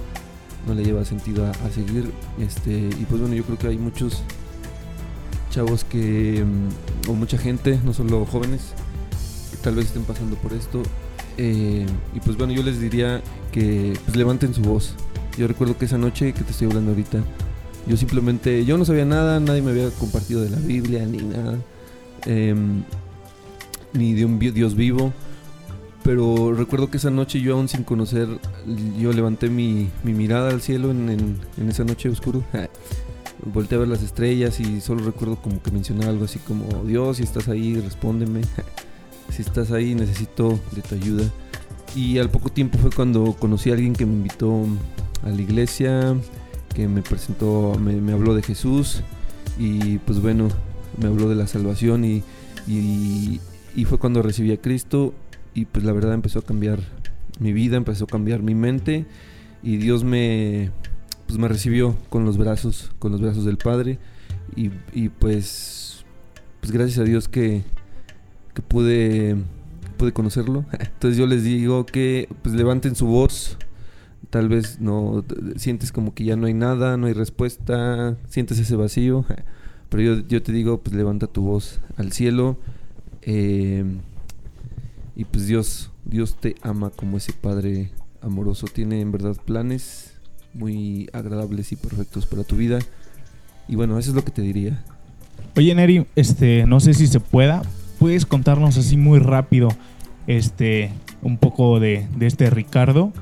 no 0.66 0.74
le 0.74 0.84
lleva 0.84 1.04
sentido 1.04 1.44
a, 1.44 1.50
a 1.50 1.70
seguir. 1.70 2.10
Este, 2.38 2.72
y 2.72 3.04
pues 3.08 3.20
bueno, 3.20 3.34
yo 3.34 3.44
creo 3.44 3.58
que 3.58 3.66
hay 3.66 3.78
muchos 3.78 4.22
chavos 5.50 5.84
que, 5.84 6.44
mm, 6.44 7.10
o 7.10 7.14
mucha 7.14 7.36
gente, 7.36 7.78
no 7.84 7.92
solo 7.92 8.24
jóvenes, 8.24 8.72
que 9.50 9.58
tal 9.58 9.74
vez 9.74 9.86
estén 9.86 10.04
pasando 10.04 10.36
por 10.36 10.52
esto. 10.54 10.82
Eh, 11.36 11.86
y 12.14 12.20
pues 12.20 12.36
bueno, 12.36 12.52
yo 12.52 12.62
les 12.62 12.80
diría 12.80 13.22
que 13.52 13.98
pues, 14.04 14.16
levanten 14.16 14.54
su 14.54 14.62
voz. 14.62 14.94
Yo 15.36 15.46
recuerdo 15.46 15.76
que 15.76 15.84
esa 15.84 15.98
noche 15.98 16.32
que 16.32 16.44
te 16.44 16.50
estoy 16.50 16.68
hablando 16.68 16.92
ahorita, 16.92 17.18
yo 17.86 17.96
simplemente, 17.96 18.64
yo 18.64 18.78
no 18.78 18.84
sabía 18.84 19.04
nada, 19.04 19.40
nadie 19.40 19.62
me 19.62 19.70
había 19.70 19.90
compartido 19.90 20.42
de 20.42 20.50
la 20.50 20.58
Biblia 20.58 21.04
ni 21.06 21.18
nada, 21.18 21.58
em, 22.26 22.82
ni 23.92 24.14
de 24.14 24.24
un 24.24 24.38
Dios 24.38 24.74
vivo. 24.74 25.12
Pero 26.02 26.52
recuerdo 26.52 26.90
que 26.90 26.96
esa 26.96 27.10
noche 27.10 27.40
yo 27.40 27.54
aún 27.54 27.68
sin 27.68 27.84
conocer, 27.84 28.26
yo 28.98 29.12
levanté 29.12 29.48
mi, 29.48 29.88
mi 30.02 30.12
mirada 30.12 30.50
al 30.50 30.60
cielo 30.60 30.90
en, 30.90 31.08
en- 31.56 31.68
esa 31.68 31.84
noche 31.84 32.08
oscuro. 32.08 32.42
Volteé 33.44 33.76
a 33.76 33.80
ver 33.80 33.88
las 33.88 34.02
estrellas 34.02 34.58
y 34.60 34.80
solo 34.80 35.04
recuerdo 35.04 35.36
como 35.36 35.62
que 35.62 35.70
mencionaba 35.70 36.10
algo 36.10 36.24
así 36.24 36.38
como, 36.40 36.84
Dios, 36.84 37.18
si 37.18 37.22
estás 37.22 37.48
ahí, 37.48 37.74
respóndeme. 37.80 38.40
si 39.30 39.42
estás 39.42 39.70
ahí, 39.70 39.94
necesito 39.94 40.58
de 40.72 40.82
tu 40.82 40.94
ayuda. 40.96 41.24
Y 41.94 42.18
al 42.18 42.30
poco 42.30 42.50
tiempo 42.50 42.78
fue 42.78 42.90
cuando 42.90 43.34
conocí 43.38 43.70
a 43.70 43.74
alguien 43.74 43.92
que 43.92 44.06
me 44.06 44.12
invitó 44.14 44.64
a 45.24 45.28
la 45.28 45.40
iglesia, 45.40 46.16
que 46.74 46.88
me 46.88 47.02
presentó, 47.02 47.78
me, 47.78 48.12
habló 48.12 48.34
de 48.34 48.42
Jesús 48.42 49.02
y 49.58 49.98
pues 49.98 50.20
bueno, 50.20 50.48
me 51.00 51.06
habló 51.06 51.28
de 51.28 51.34
la 51.34 51.46
salvación 51.46 52.04
y, 52.04 52.22
y, 52.66 53.40
y 53.74 53.84
fue 53.84 53.98
cuando 53.98 54.22
recibí 54.22 54.52
a 54.52 54.60
Cristo 54.60 55.14
y 55.54 55.66
pues 55.66 55.84
la 55.84 55.92
verdad 55.92 56.14
empezó 56.14 56.38
a 56.38 56.42
cambiar 56.42 56.80
mi 57.38 57.52
vida, 57.52 57.76
empezó 57.76 58.04
a 58.04 58.06
cambiar 58.06 58.42
mi 58.42 58.54
mente 58.54 59.06
y 59.62 59.76
Dios 59.76 60.04
me, 60.04 60.70
pues 61.26 61.38
me 61.38 61.48
recibió 61.48 61.96
con 62.08 62.24
los 62.24 62.38
brazos, 62.38 62.92
con 62.98 63.12
los 63.12 63.20
brazos 63.20 63.44
del 63.44 63.58
Padre 63.58 63.98
y, 64.56 64.70
y 64.92 65.08
pues, 65.08 66.04
pues 66.60 66.72
gracias 66.72 66.98
a 66.98 67.04
Dios 67.04 67.28
que, 67.28 67.62
que 68.54 68.62
pude, 68.62 69.36
pude 69.96 70.12
conocerlo. 70.12 70.64
Entonces 70.72 71.16
yo 71.18 71.26
les 71.26 71.44
digo 71.44 71.86
que 71.86 72.28
pues 72.42 72.54
levanten 72.54 72.94
su 72.94 73.06
voz, 73.06 73.56
tal 74.30 74.48
vez 74.48 74.80
no 74.80 75.24
sientes 75.56 75.92
como 75.92 76.14
que 76.14 76.24
ya 76.24 76.36
no 76.36 76.46
hay 76.46 76.54
nada, 76.54 76.96
no 76.96 77.06
hay 77.06 77.12
respuesta, 77.12 78.16
sientes 78.28 78.58
ese 78.58 78.76
vacío, 78.76 79.24
pero 79.88 80.20
yo, 80.20 80.42
te 80.42 80.52
digo 80.52 80.78
pues 80.78 80.96
levanta 80.96 81.26
tu 81.26 81.42
voz 81.42 81.80
al 81.96 82.12
cielo 82.12 82.56
eh, 83.22 83.84
y 85.16 85.24
pues 85.24 85.46
Dios, 85.46 85.90
Dios 86.04 86.36
te 86.40 86.56
ama 86.62 86.90
como 86.90 87.18
ese 87.18 87.32
Padre 87.32 87.90
amoroso, 88.20 88.66
tiene 88.72 89.00
en 89.00 89.12
verdad 89.12 89.36
planes 89.44 90.14
muy 90.54 91.08
agradables 91.12 91.72
y 91.72 91.76
perfectos 91.76 92.26
para 92.26 92.44
tu 92.44 92.56
vida 92.56 92.78
y 93.68 93.76
bueno, 93.76 93.98
eso 93.98 94.10
es 94.10 94.16
lo 94.16 94.24
que 94.24 94.30
te 94.30 94.42
diría. 94.42 94.82
Oye, 95.56 95.74
Neri, 95.74 96.06
este, 96.16 96.66
no 96.66 96.80
sé 96.80 96.94
si 96.94 97.06
se 97.06 97.20
pueda. 97.20 97.62
¿Puedes 97.98 98.26
contarnos 98.26 98.76
así 98.78 98.96
muy 98.96 99.18
rápido 99.18 99.68
este, 100.26 100.90
un 101.22 101.38
poco 101.38 101.78
de, 101.78 102.08
de 102.16 102.26
este 102.26 102.50
Ricardo? 102.50 103.12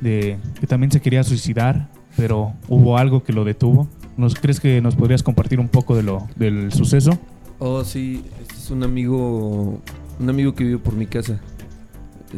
De, 0.00 0.38
que 0.58 0.66
también 0.66 0.90
se 0.90 1.00
quería 1.00 1.22
suicidar, 1.22 1.90
pero 2.16 2.54
hubo 2.68 2.96
algo 2.96 3.22
que 3.22 3.32
lo 3.32 3.44
detuvo. 3.44 3.88
¿Nos 4.16 4.34
crees 4.34 4.60
que 4.60 4.80
nos 4.80 4.96
podrías 4.96 5.22
compartir 5.22 5.60
un 5.60 5.68
poco 5.68 5.96
de 5.96 6.02
lo, 6.02 6.26
del 6.36 6.72
suceso? 6.72 7.18
Oh, 7.58 7.84
sí, 7.84 8.24
este 8.40 8.54
es 8.54 8.70
un 8.70 8.82
amigo, 8.82 9.80
un 10.18 10.28
amigo 10.28 10.54
que 10.54 10.64
vive 10.64 10.78
por 10.78 10.94
mi 10.94 11.06
casa. 11.06 11.40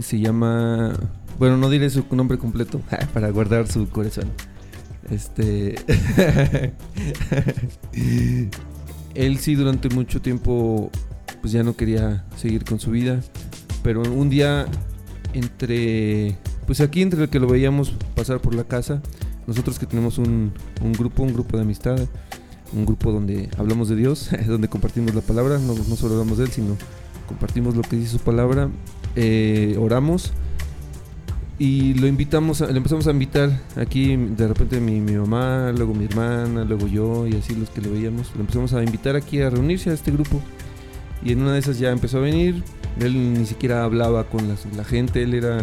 Se 0.01 0.19
llama, 0.19 0.95
bueno, 1.39 1.57
no 1.57 1.71
diré 1.71 1.91
su 1.91 2.05
nombre 2.11 2.39
completo 2.39 2.81
para 3.15 3.31
guardar 3.31 3.69
su 3.69 3.89
corazón. 3.89 4.31
Este, 5.11 5.75
él 9.15 9.39
sí 9.39 9.55
durante 9.55 9.89
mucho 9.89 10.21
tiempo, 10.23 10.91
pues 11.41 11.53
ya 11.53 11.63
no 11.63 11.77
quería 11.77 12.25
seguir 12.37 12.65
con 12.65 12.79
su 12.79 12.91
vida, 12.91 13.21
pero 13.83 14.03
un 14.03 14.31
día 14.31 14.67
entre, 15.35 16.37
pues 16.73 16.81
aquí 16.81 17.03
entre 17.03 17.25
el 17.25 17.29
que 17.29 17.39
lo 17.39 17.49
veíamos 17.49 17.93
pasar 18.17 18.41
por 18.41 18.55
la 18.55 18.65
casa, 18.65 19.03
nosotros 19.47 19.79
que 19.79 19.85
tenemos 19.85 20.17
un, 20.17 20.55
grupo, 20.99 21.23
un 21.23 21.35
grupo 21.35 21.59
de 21.59 21.65
amistad, 21.65 22.01
un 22.73 22.87
grupo 22.87 23.13
donde 23.13 23.51
hablamos 23.59 23.91
de 23.91 23.97
Dios, 23.97 24.31
donde 24.47 24.69
compartimos 24.69 25.15
la 25.15 25.21
palabra, 25.21 25.59
no, 25.59 25.75
solo 25.97 26.15
hablamos 26.15 26.39
de 26.39 26.45
Él, 26.45 26.51
sino 26.51 26.79
compartimos 27.29 27.77
lo 27.77 27.83
que 27.83 27.97
dice 27.97 28.13
su 28.13 28.21
palabra, 28.21 28.71
eh, 29.17 29.77
oramos 29.79 30.33
y 31.59 31.93
lo 31.93 32.07
invitamos, 32.07 32.63
a- 32.63 32.69
le 32.69 32.79
empezamos 32.79 33.07
a 33.07 33.11
invitar 33.11 33.51
aquí 33.77 34.17
de 34.17 34.49
repente 34.49 34.81
mi, 34.81 34.99
mamá, 35.03 35.75
luego 35.77 35.93
mi 35.93 36.07
hermana, 36.07 36.65
luego 36.65 36.87
yo 36.87 37.27
y 37.27 37.35
así 37.37 37.55
los 37.55 37.69
que 37.69 37.83
lo 37.83 37.91
veíamos, 37.93 38.33
lo 38.35 38.41
empezamos 38.41 38.73
a 38.73 38.83
invitar 38.83 39.15
aquí 39.15 39.43
a 39.43 39.51
reunirse 39.51 39.91
a 39.91 39.93
este 39.93 40.11
grupo 40.11 40.41
y 41.23 41.33
en 41.33 41.43
una 41.43 41.53
de 41.53 41.59
esas 41.59 41.79
ya 41.79 41.91
empezó 41.91 42.17
a 42.17 42.23
venir, 42.23 42.63
él 42.99 43.35
ni 43.35 43.45
siquiera 43.45 43.85
hablaba 43.85 44.25
con 44.25 44.49
la 44.75 44.85
gente, 44.85 45.23
él 45.23 45.35
era 45.35 45.59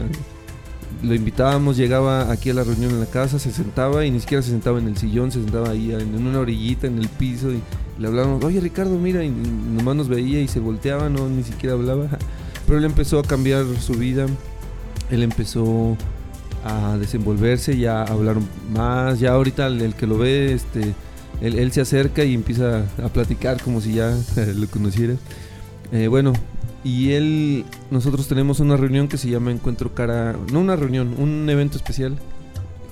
lo 1.04 1.14
invitábamos, 1.14 1.78
llegaba 1.78 2.32
aquí 2.32 2.50
a 2.50 2.54
la 2.54 2.64
reunión 2.64 2.92
en 2.92 3.00
la 3.00 3.06
casa, 3.06 3.40
se 3.40 3.52
sentaba 3.52 4.06
y 4.06 4.12
ni 4.12 4.20
siquiera 4.20 4.42
se 4.42 4.52
sentaba 4.52 4.80
en 4.80 4.88
el 4.88 4.98
sillón, 4.98 5.32
se 5.32 5.42
sentaba 5.42 5.70
ahí 5.70 5.92
en 5.92 6.28
una 6.28 6.40
orillita 6.40 6.88
en 6.88 7.00
el 7.00 7.08
piso 7.08 7.52
y 7.52 7.62
le 7.98 8.08
hablábamos, 8.08 8.44
oye 8.44 8.60
Ricardo, 8.60 8.98
mira, 8.98 9.24
y 9.24 9.30
nomás 9.30 9.96
nos 9.96 10.10
veía 10.10 10.42
y 10.42 10.48
se 10.48 10.60
volteaba, 10.60 11.10
no, 11.10 11.30
ni 11.30 11.44
siquiera 11.44 11.76
hablaba. 11.76 12.08
Pero 12.66 12.78
él 12.78 12.86
empezó 12.86 13.20
a 13.20 13.24
cambiar 13.24 13.66
su 13.80 13.94
vida, 13.94 14.26
él 15.10 15.24
empezó 15.24 15.98
a 16.64 16.98
desenvolverse, 16.98 17.78
ya 17.78 18.04
a 18.04 18.06
hablar 18.06 18.38
más, 18.74 19.20
ya 19.20 19.32
ahorita 19.32 19.68
el, 19.68 19.82
el 19.82 19.96
que 19.96 20.06
lo 20.06 20.18
ve, 20.18 20.54
este, 20.54 20.94
él, 21.42 21.58
él 21.58 21.72
se 21.72 21.82
acerca 21.82 22.24
y 22.24 22.34
empieza 22.34 22.84
a 23.04 23.08
platicar 23.10 23.62
como 23.62 23.82
si 23.82 23.94
ya 23.94 24.16
lo 24.56 24.68
conociera. 24.68 25.16
Eh, 25.92 26.08
bueno, 26.08 26.34
y 26.84 27.12
él, 27.12 27.66
nosotros 27.92 28.28
tenemos 28.28 28.60
una 28.60 28.78
reunión 28.78 29.08
que 29.08 29.18
se 29.18 29.30
llama 29.30 29.52
Encuentro 29.52 29.94
Cara, 29.94 30.36
no 30.52 30.62
una 30.62 30.76
reunión, 30.76 31.16
un 31.18 31.50
evento 31.50 31.78
especial 31.78 32.18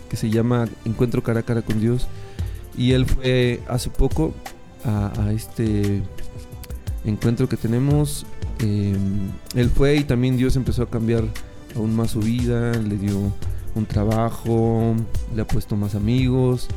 que 0.09 0.17
se 0.17 0.29
llama 0.29 0.67
Encuentro 0.85 1.23
Cara 1.23 1.41
a 1.41 1.43
Cara 1.43 1.61
con 1.61 1.79
Dios. 1.79 2.07
Y 2.77 2.91
él 2.91 3.05
fue 3.05 3.61
hace 3.67 3.89
poco 3.89 4.33
a, 4.85 5.31
este 5.31 6.01
encuentro 7.05 7.47
que 7.49 7.57
tenemos. 7.57 8.25
eh, 8.59 8.95
él 9.55 9.69
fue 9.69 9.95
y 9.97 10.03
también 10.03 10.37
Dios 10.37 10.55
empezó 10.55 10.83
a 10.83 10.89
cambiar 10.89 11.23
aún 11.75 11.95
más 11.95 12.11
su 12.11 12.19
vida, 12.19 12.73
le 12.73 12.97
dio 12.97 13.31
un 13.75 13.85
trabajo, 13.85 14.95
le 15.35 15.41
ha 15.41 15.47
puesto 15.47 15.75
más 15.75 15.95
amigos, 15.95 16.67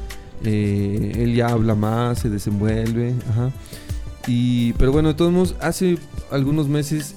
eh, 0.45 1.13
él 1.17 1.35
ya 1.35 1.49
habla 1.49 1.75
más, 1.75 2.21
se 2.21 2.31
desenvuelve, 2.31 3.15
ajá. 3.31 3.51
Y, 4.27 4.75
pero 4.75 4.93
bueno, 4.93 5.09
de 5.09 5.15
todos 5.15 5.33
modos, 5.33 5.55
hace 5.61 5.99
algunos 6.31 6.69
meses 6.69 7.15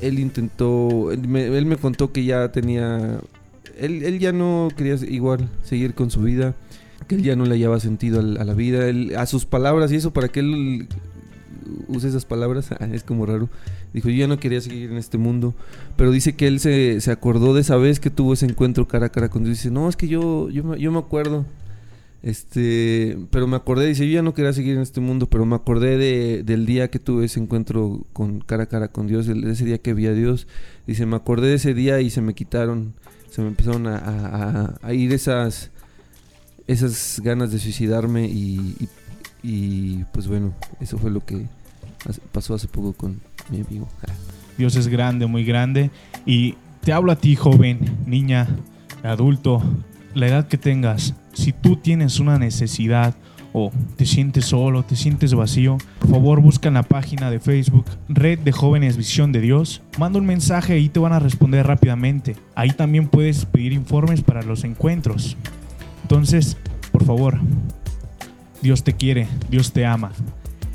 él 0.00 0.18
intentó, 0.18 1.10
él 1.10 1.26
me, 1.26 1.76
contó 1.76 2.12
que 2.12 2.24
ya 2.24 2.52
tenía, 2.52 3.20
él, 3.78 4.02
él 4.04 4.18
ya 4.18 4.32
no 4.32 4.68
quería 4.76 4.94
igual 5.08 5.48
seguir 5.64 5.94
con 5.94 6.10
su 6.10 6.22
vida, 6.22 6.54
que 7.08 7.16
él 7.16 7.22
ya 7.22 7.36
no 7.36 7.44
le 7.44 7.54
hallaba 7.56 7.80
sentido 7.80 8.20
a, 8.20 8.22
la 8.22 8.54
vida, 8.54 8.88
él- 8.88 9.16
a 9.16 9.26
sus 9.26 9.44
palabras 9.44 9.90
y 9.92 9.96
eso, 9.96 10.12
para 10.12 10.28
que 10.28 10.40
él 10.40 10.88
use 11.88 12.08
esas 12.08 12.24
palabras, 12.24 12.70
es 12.92 13.02
como 13.02 13.26
raro. 13.26 13.48
Dijo, 13.92 14.08
yo 14.10 14.16
ya 14.16 14.28
no 14.28 14.38
quería 14.38 14.60
seguir 14.60 14.90
en 14.90 14.98
este 14.98 15.18
mundo, 15.18 15.54
pero 15.96 16.10
dice 16.10 16.36
que 16.36 16.46
él 16.46 16.60
se, 16.60 17.00
se 17.00 17.10
acordó 17.10 17.54
de 17.54 17.62
esa 17.62 17.76
vez 17.76 18.00
que 18.00 18.10
tuvo 18.10 18.34
ese 18.34 18.46
encuentro 18.46 18.86
cara 18.86 19.06
a 19.06 19.08
cara 19.08 19.28
con 19.30 19.44
Dios. 19.44 19.56
Dice, 19.56 19.70
no, 19.70 19.88
es 19.88 19.96
que 19.96 20.08
yo, 20.08 20.50
yo, 20.50 20.76
yo 20.76 20.92
me 20.92 20.98
acuerdo. 20.98 21.46
Este, 22.22 23.16
pero 23.30 23.46
me 23.46 23.56
acordé, 23.56 23.86
dice, 23.86 24.06
yo 24.06 24.14
ya 24.14 24.22
no 24.22 24.34
quería 24.34 24.52
seguir 24.52 24.74
en 24.74 24.82
este 24.82 25.00
mundo, 25.00 25.26
pero 25.28 25.46
me 25.46 25.54
acordé 25.54 25.96
de, 25.96 26.42
del 26.42 26.66
día 26.66 26.90
que 26.90 26.98
tuve 26.98 27.26
ese 27.26 27.38
encuentro 27.40 28.04
con 28.12 28.40
cara 28.40 28.64
a 28.64 28.66
cara 28.66 28.88
con 28.88 29.06
Dios, 29.06 29.28
ese 29.28 29.64
día 29.64 29.78
que 29.78 29.94
vi 29.94 30.06
a 30.06 30.12
Dios. 30.12 30.46
Dice, 30.86 31.06
me 31.06 31.16
acordé 31.16 31.48
de 31.48 31.54
ese 31.54 31.74
día 31.74 32.00
y 32.00 32.10
se 32.10 32.20
me 32.20 32.34
quitaron, 32.34 32.94
se 33.30 33.40
me 33.40 33.48
empezaron 33.48 33.86
a, 33.86 34.76
a- 34.82 34.92
ir 34.94 35.12
esas, 35.12 35.70
esas 36.66 37.20
ganas 37.22 37.52
de 37.52 37.58
suicidarme 37.60 38.26
y, 38.26 38.74
y- 38.80 38.88
y, 39.40 40.04
pues 40.12 40.26
bueno, 40.26 40.52
eso 40.80 40.98
fue 40.98 41.10
lo 41.12 41.24
que 41.24 41.46
pasó 42.32 42.54
hace 42.54 42.66
poco 42.66 42.92
con 42.94 43.20
mi 43.50 43.60
amigo. 43.60 43.88
Dios 44.58 44.74
es 44.74 44.88
grande, 44.88 45.26
muy 45.26 45.44
grande. 45.44 45.92
Y 46.26 46.56
te 46.82 46.92
hablo 46.92 47.12
a 47.12 47.16
ti, 47.16 47.36
joven, 47.36 47.78
niña, 48.04 48.48
adulto, 49.04 49.62
la 50.18 50.26
edad 50.26 50.48
que 50.48 50.58
tengas. 50.58 51.14
Si 51.32 51.52
tú 51.52 51.76
tienes 51.76 52.20
una 52.20 52.38
necesidad 52.38 53.14
o 53.52 53.72
te 53.96 54.04
sientes 54.04 54.46
solo, 54.46 54.82
te 54.82 54.96
sientes 54.96 55.32
vacío, 55.34 55.78
por 56.00 56.10
favor 56.10 56.40
busca 56.40 56.68
en 56.68 56.74
la 56.74 56.82
página 56.82 57.30
de 57.30 57.40
Facebook 57.40 57.86
Red 58.08 58.40
de 58.40 58.52
Jóvenes 58.52 58.96
Visión 58.96 59.32
de 59.32 59.40
Dios. 59.40 59.82
Manda 59.98 60.18
un 60.18 60.26
mensaje 60.26 60.78
y 60.78 60.88
te 60.88 61.00
van 61.00 61.12
a 61.12 61.18
responder 61.18 61.66
rápidamente. 61.66 62.36
Ahí 62.54 62.70
también 62.70 63.08
puedes 63.08 63.44
pedir 63.46 63.72
informes 63.72 64.22
para 64.22 64.42
los 64.42 64.64
encuentros. 64.64 65.36
Entonces, 66.02 66.56
por 66.92 67.04
favor, 67.04 67.38
Dios 68.60 68.84
te 68.84 68.94
quiere, 68.94 69.28
Dios 69.50 69.72
te 69.72 69.86
ama. 69.86 70.12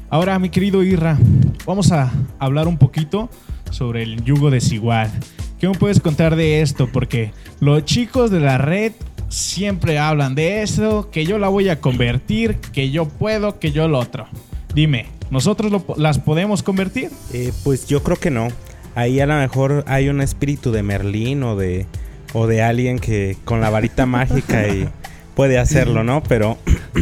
Ahora, 0.09 0.37
mi 0.39 0.49
querido 0.49 0.83
Irra, 0.83 1.17
vamos 1.65 1.91
a 1.91 2.11
hablar 2.39 2.67
un 2.67 2.77
poquito 2.77 3.29
sobre 3.71 4.03
el 4.03 4.23
yugo 4.23 4.51
desigual. 4.51 5.11
¿Qué 5.59 5.67
me 5.67 5.75
puedes 5.75 5.99
contar 5.99 6.35
de 6.35 6.61
esto? 6.61 6.87
Porque 6.91 7.31
los 7.59 7.83
chicos 7.85 8.29
de 8.29 8.39
la 8.39 8.57
red 8.57 8.91
siempre 9.33 9.97
hablan 9.97 10.35
de 10.35 10.61
eso, 10.61 11.09
que 11.09 11.25
yo 11.25 11.39
la 11.39 11.49
voy 11.49 11.69
a 11.69 11.81
convertir, 11.81 12.57
que 12.71 12.91
yo 12.91 13.05
puedo, 13.05 13.59
que 13.59 13.71
yo 13.71 13.87
lo 13.87 13.97
otro. 13.97 14.27
Dime, 14.75 15.07
¿nosotros 15.31 15.71
las 15.97 16.19
podemos 16.19 16.61
convertir? 16.61 17.09
Eh, 17.33 17.51
pues 17.63 17.87
yo 17.87 18.03
creo 18.03 18.17
que 18.17 18.29
no. 18.29 18.49
Ahí 18.93 19.19
a 19.19 19.25
lo 19.25 19.33
mejor 19.33 19.83
hay 19.87 20.09
un 20.09 20.21
espíritu 20.21 20.71
de 20.71 20.83
Merlín 20.83 21.41
o 21.41 21.55
de, 21.55 21.87
o 22.33 22.45
de 22.45 22.61
alguien 22.61 22.99
que 22.99 23.35
con 23.43 23.59
la 23.59 23.71
varita 23.71 24.05
mágica 24.05 24.67
y 24.67 24.87
puede 25.35 25.57
hacerlo, 25.57 26.03
¿no? 26.03 26.21
Pero 26.21 26.59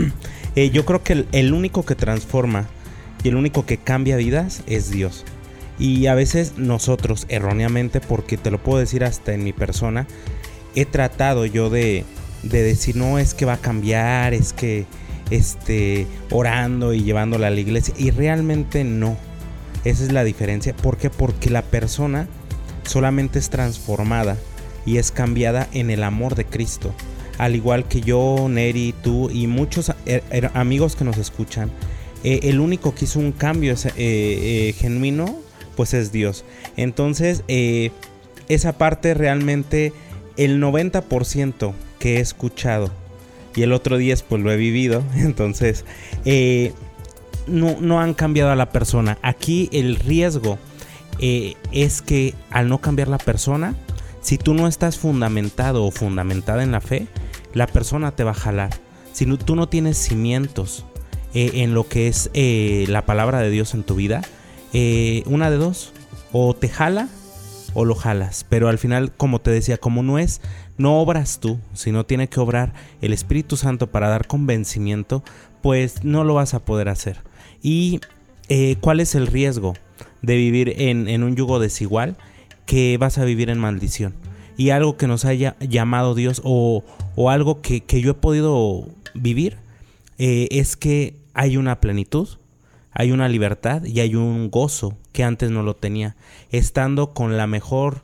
eh, 0.55 0.69
yo 0.69 0.85
creo 0.85 1.03
que 1.03 1.25
el 1.33 1.53
único 1.53 1.83
que 1.83 1.95
transforma 1.95 2.65
y 3.25 3.27
el 3.27 3.35
único 3.35 3.65
que 3.65 3.75
cambia 3.75 4.15
vidas 4.15 4.63
es 4.67 4.89
Dios. 4.89 5.25
Y 5.79 6.07
a 6.07 6.15
veces 6.15 6.53
nosotros, 6.55 7.25
erróneamente, 7.27 7.99
porque 7.99 8.37
te 8.37 8.51
lo 8.51 8.63
puedo 8.63 8.79
decir 8.79 9.03
hasta 9.03 9.33
en 9.33 9.43
mi 9.43 9.51
persona, 9.51 10.07
he 10.75 10.85
tratado 10.85 11.45
yo 11.45 11.69
de, 11.69 12.05
de 12.43 12.63
decir, 12.63 12.95
no, 12.95 13.19
es 13.19 13.33
que 13.33 13.45
va 13.45 13.53
a 13.53 13.61
cambiar, 13.61 14.33
es 14.33 14.53
que 14.53 14.85
este, 15.31 16.05
orando 16.29 16.93
y 16.93 17.03
llevándola 17.03 17.47
a 17.47 17.49
la 17.49 17.59
iglesia. 17.59 17.93
Y 17.97 18.11
realmente 18.11 18.83
no. 18.83 19.17
Esa 19.83 20.03
es 20.03 20.11
la 20.11 20.23
diferencia. 20.23 20.75
¿Por 20.75 20.97
qué? 20.97 21.09
Porque 21.09 21.49
la 21.49 21.63
persona 21.63 22.27
solamente 22.83 23.39
es 23.39 23.49
transformada 23.49 24.37
y 24.85 24.97
es 24.97 25.11
cambiada 25.11 25.67
en 25.73 25.89
el 25.89 26.03
amor 26.03 26.35
de 26.35 26.45
Cristo. 26.45 26.93
Al 27.37 27.55
igual 27.55 27.87
que 27.87 28.01
yo, 28.01 28.47
Neri, 28.49 28.93
tú 29.01 29.29
y 29.31 29.47
muchos 29.47 29.89
eh, 30.05 30.21
eh, 30.29 30.49
amigos 30.53 30.95
que 30.95 31.05
nos 31.05 31.17
escuchan, 31.17 31.71
eh, 32.23 32.41
el 32.43 32.59
único 32.59 32.93
que 32.93 33.05
hizo 33.05 33.19
un 33.19 33.31
cambio 33.31 33.73
eh, 33.95 34.75
genuino, 34.77 35.35
pues 35.75 35.93
es 35.95 36.11
Dios. 36.11 36.45
Entonces, 36.77 37.43
esa 38.47 38.77
parte 38.77 39.13
realmente, 39.15 39.93
el 40.37 40.61
90% 40.61 41.73
que 42.01 42.17
he 42.17 42.19
escuchado 42.19 42.89
y 43.55 43.61
el 43.61 43.73
otro 43.73 43.97
10 43.97 44.23
pues 44.23 44.41
lo 44.41 44.51
he 44.51 44.57
vivido, 44.57 45.03
entonces 45.15 45.85
eh, 46.25 46.73
no, 47.47 47.77
no 47.79 48.01
han 48.01 48.13
cambiado 48.13 48.51
a 48.51 48.55
la 48.55 48.71
persona. 48.71 49.17
Aquí 49.21 49.69
el 49.71 49.95
riesgo 49.95 50.57
eh, 51.19 51.53
es 51.71 52.01
que 52.01 52.33
al 52.49 52.67
no 52.67 52.79
cambiar 52.79 53.07
la 53.07 53.19
persona, 53.19 53.75
si 54.21 54.37
tú 54.37 54.53
no 54.53 54.67
estás 54.67 54.97
fundamentado 54.97 55.85
o 55.85 55.91
fundamentada 55.91 56.63
en 56.63 56.71
la 56.71 56.81
fe, 56.81 57.07
la 57.53 57.67
persona 57.67 58.11
te 58.11 58.23
va 58.23 58.31
a 58.31 58.35
jalar. 58.35 58.71
Si 59.13 59.25
tú 59.25 59.55
no 59.55 59.69
tienes 59.69 59.97
cimientos 59.97 60.85
eh, 61.33 61.51
en 61.55 61.73
lo 61.73 61.87
que 61.87 62.07
es 62.07 62.31
la 62.33 63.05
palabra 63.05 63.39
de 63.39 63.49
Dios 63.51 63.73
en 63.73 63.83
tu 63.83 63.95
vida, 63.95 64.21
una 65.25 65.51
de 65.51 65.57
dos, 65.57 65.93
o 66.31 66.55
te 66.55 66.69
jala 66.69 67.09
o 67.73 67.85
lo 67.85 67.95
jalas. 67.95 68.45
Pero 68.47 68.69
al 68.69 68.77
final, 68.77 69.11
como 69.11 69.39
te 69.39 69.51
decía, 69.51 69.77
como 69.77 70.01
no 70.01 70.17
es, 70.17 70.41
no 70.81 70.99
obras 70.99 71.39
tú, 71.39 71.59
sino 71.73 72.05
tiene 72.05 72.27
que 72.27 72.39
obrar 72.39 72.73
el 73.01 73.13
Espíritu 73.13 73.55
Santo 73.55 73.87
para 73.87 74.09
dar 74.09 74.27
convencimiento, 74.27 75.23
pues 75.61 76.03
no 76.03 76.23
lo 76.23 76.33
vas 76.33 76.53
a 76.53 76.65
poder 76.65 76.89
hacer. 76.89 77.17
¿Y 77.61 78.01
eh, 78.49 78.75
cuál 78.81 78.99
es 78.99 79.15
el 79.15 79.27
riesgo 79.27 79.73
de 80.21 80.35
vivir 80.35 80.73
en, 80.77 81.23
un 81.23 81.35
yugo 81.35 81.59
desigual? 81.59 82.17
Que 82.65 82.97
vas 82.97 83.17
a 83.17 83.25
vivir 83.25 83.49
en 83.49 83.59
maldición. 83.59 84.15
Y 84.57 84.71
algo 84.71 84.97
que 84.97 85.07
nos 85.07 85.25
haya 85.25 85.55
llamado 85.59 86.15
Dios 86.15 86.41
o, 86.43 86.83
o 87.15 87.29
algo 87.29 87.61
que, 87.61 87.81
que 87.81 88.01
yo 88.01 88.11
he 88.11 88.15
podido 88.15 88.87
vivir 89.13 89.57
eh, 90.17 90.47
es 90.51 90.75
que 90.75 91.15
hay 91.33 91.57
una 91.57 91.79
plenitud, 91.79 92.27
hay 92.91 93.11
una 93.11 93.29
libertad 93.29 93.83
y 93.85 93.99
hay 94.01 94.15
un 94.15 94.49
gozo 94.51 94.97
que 95.13 95.23
antes 95.23 95.49
no 95.51 95.63
lo 95.63 95.75
tenía. 95.75 96.15
Estando 96.51 97.13
con 97.13 97.37
la 97.37 97.47
mejor 97.47 98.01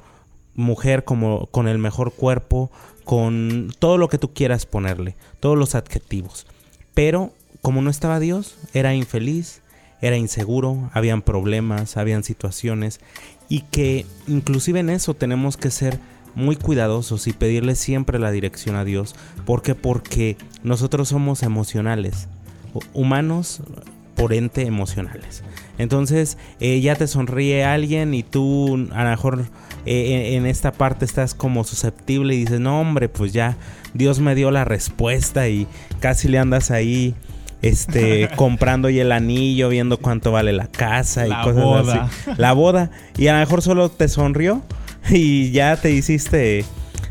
mujer, 0.58 1.06
como, 1.06 1.46
con 1.48 1.70
el 1.70 1.78
mejor 1.78 2.12
cuerpo, 2.12 2.70
con 3.06 3.72
todo 3.80 3.98
lo 3.98 4.10
que 4.10 4.18
tú 4.18 4.34
quieras 4.34 4.66
ponerle, 4.66 5.16
todos 5.40 5.58
los 5.58 5.76
adjetivos. 5.76 6.46
Pero 6.94 7.32
como 7.62 7.82
no 7.82 7.90
estaba 7.90 8.20
Dios, 8.20 8.58
era 8.74 8.94
infeliz, 8.94 9.62
era 10.02 10.18
inseguro, 10.18 10.90
habían 10.94 11.22
problemas, 11.22 11.96
habían 11.96 12.24
situaciones 12.24 13.00
y 13.50 13.62
que 13.62 14.06
inclusive 14.28 14.82
en 14.82 14.90
eso 14.90 15.14
tenemos 15.14 15.56
que 15.58 15.72
ser 15.72 16.00
muy 16.36 16.56
cuidadosos 16.56 17.26
y 17.28 17.34
pedirle 17.34 17.76
siempre 17.76 18.20
la 18.20 18.30
dirección 18.32 18.76
a 18.76 18.84
Dios. 18.84 19.16
¿Por 19.46 19.62
qué? 19.64 19.74
Porque 19.74 20.38
nosotros 20.64 21.08
somos 21.10 21.42
emocionales, 21.44 22.28
hu- 22.74 22.84
humanos 22.94 23.62
por 24.16 24.34
ente 24.34 24.64
emocionales. 24.64 25.44
Entonces 25.80 26.38
eh, 26.60 26.80
ya 26.82 26.96
te 26.96 27.08
sonríe 27.08 27.64
alguien 27.64 28.14
y 28.14 28.22
tú 28.24 28.76
a 28.92 29.04
lo 29.04 29.10
mejor 29.10 29.46
eh, 29.88 30.36
en 30.36 30.46
esta 30.46 30.72
parte 30.72 31.06
estás 31.06 31.34
como 31.34 31.64
susceptible 31.64 32.36
y 32.36 32.40
dices, 32.40 32.60
no 32.60 32.80
hombre, 32.80 33.10
pues 33.10 33.34
ya 33.34 33.58
Dios 33.94 34.20
me 34.20 34.36
dio 34.36 34.52
la 34.52 34.66
respuesta 34.66 35.48
y 35.48 35.68
casi 36.00 36.28
le 36.28 36.40
andas 36.40 36.72
ahí 36.72 37.16
este 37.62 38.30
comprando 38.36 38.90
y 38.90 39.00
el 39.00 39.12
anillo, 39.12 39.70
viendo 39.70 39.98
cuánto 39.98 40.32
vale 40.32 40.54
la 40.54 40.68
casa 40.68 41.26
y 41.26 41.30
La 41.30 41.42
cosas 41.42 41.64
boda. 41.64 42.04
así. 42.04 42.32
La 42.38 42.54
boda. 42.54 42.92
Y 43.18 43.28
a 43.28 43.34
lo 43.34 43.40
mejor 43.40 43.62
solo 43.62 43.90
te 43.90 44.08
sonrió 44.08 44.62
y 45.10 45.52
ya 45.52 45.76
te 45.78 45.92
hiciste 45.92 46.66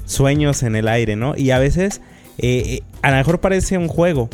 sueños 0.04 0.62
en 0.62 0.76
el 0.76 0.88
aire, 0.88 1.16
¿no? 1.16 1.36
Y 1.36 1.50
a 1.50 1.58
veces 1.58 2.00
eh, 2.38 2.80
a 3.02 3.10
lo 3.10 3.16
mejor 3.16 3.40
parece 3.40 3.78
un 3.78 3.88
juego, 3.88 4.28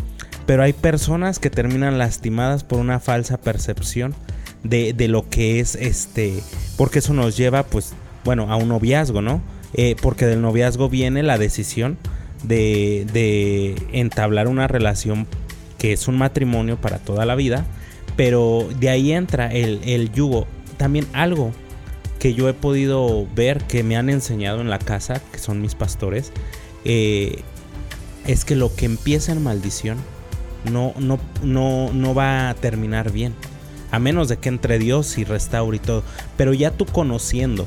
pero 0.46 0.62
hay 0.62 0.72
personas 0.72 1.38
que 1.38 1.50
terminan 1.50 1.98
lastimadas 1.98 2.64
por 2.64 2.78
una 2.78 3.00
falsa 3.00 3.38
percepción 3.40 4.14
de, 4.64 4.92
de 4.92 5.08
lo 5.08 5.28
que 5.28 5.60
es 5.60 5.74
este, 5.74 6.40
porque 6.76 7.00
eso 7.00 7.14
nos 7.14 7.36
lleva 7.36 7.64
pues, 7.64 7.94
bueno, 8.24 8.52
a 8.52 8.56
un 8.56 8.68
noviazgo, 8.68 9.22
¿no? 9.22 9.40
Eh, 9.74 9.96
porque 10.00 10.26
del 10.26 10.40
noviazgo 10.42 10.88
viene 10.88 11.22
la 11.22 11.38
decisión 11.38 11.98
de, 12.42 13.76
entablar 13.92 14.48
una 14.48 14.68
relación 14.68 15.26
que 15.78 15.92
es 15.92 16.08
un 16.08 16.18
matrimonio 16.18 16.80
para 16.80 16.98
toda 16.98 17.24
la 17.24 17.34
vida, 17.34 17.64
pero 18.16 18.68
de 18.78 18.90
ahí 18.90 19.12
entra 19.12 19.52
el, 19.52 19.80
el 19.84 20.12
yugo. 20.12 20.46
También 20.76 21.06
algo 21.12 21.52
que 22.18 22.34
yo 22.34 22.48
he 22.48 22.54
podido 22.54 23.26
ver 23.34 23.64
que 23.64 23.82
me 23.82 23.96
han 23.96 24.08
enseñado 24.08 24.60
en 24.60 24.70
la 24.70 24.78
casa, 24.78 25.20
que 25.32 25.38
son 25.38 25.60
mis 25.60 25.74
pastores, 25.74 26.32
eh, 26.84 27.42
es 28.26 28.44
que 28.44 28.54
lo 28.54 28.74
que 28.74 28.86
empieza 28.86 29.32
en 29.32 29.42
maldición 29.42 29.98
no, 30.70 30.94
no, 30.98 31.18
no, 31.42 31.92
no 31.92 32.14
va 32.14 32.48
a 32.48 32.54
terminar 32.54 33.10
bien. 33.10 33.34
A 33.90 33.98
menos 33.98 34.28
de 34.28 34.36
que 34.36 34.48
entre 34.48 34.78
Dios 34.78 35.18
y 35.18 35.24
restaure 35.24 35.76
y 35.76 35.80
todo. 35.80 36.04
Pero 36.36 36.54
ya 36.54 36.70
tú 36.70 36.86
conociendo, 36.86 37.66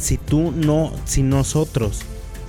si 0.00 0.16
tú 0.16 0.50
no, 0.50 0.92
si 1.04 1.22
nosotros 1.22 2.00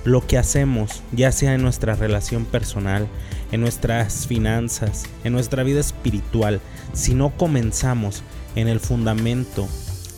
lo 0.04 0.26
que 0.26 0.38
hacemos, 0.38 1.02
ya 1.12 1.30
sea 1.30 1.54
en 1.54 1.62
nuestra 1.62 1.94
relación 1.94 2.46
personal, 2.46 3.06
en 3.52 3.60
nuestras 3.60 4.26
finanzas, 4.26 5.04
en 5.22 5.34
nuestra 5.34 5.62
vida 5.62 5.78
espiritual, 5.78 6.60
si 6.94 7.14
no 7.14 7.30
comenzamos 7.36 8.22
en 8.56 8.68
el 8.68 8.80
fundamento 8.80 9.68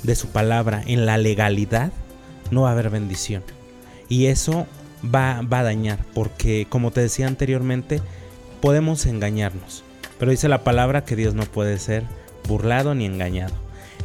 de 0.05 0.15
su 0.15 0.29
palabra, 0.29 0.83
en 0.87 1.07
la 1.07 1.19
legalidad, 1.19 1.93
no 2.51 2.63
va 2.63 2.71
a 2.71 2.73
haber 2.73 2.89
bendición. 2.89 3.43
Y 4.09 4.27
eso 4.27 4.67
va, 5.13 5.43
va 5.43 5.61
a 5.61 5.65
dañar, 5.65 5.99
porque 6.15 6.67
como 6.69 6.93
te 6.93 7.01
decía 7.01 7.27
anteriormente, 7.27 8.01
podemos 8.61 9.07
engañarnos. 9.07 9.83
Pero 10.19 10.31
dice 10.31 10.49
la 10.49 10.63
palabra 10.63 11.05
que 11.05 11.17
Dios 11.17 11.35
no 11.35 11.43
puede 11.43 11.79
ser 11.79 12.05
burlado 12.47 12.95
ni 12.95 13.07
engañado. 13.07 13.55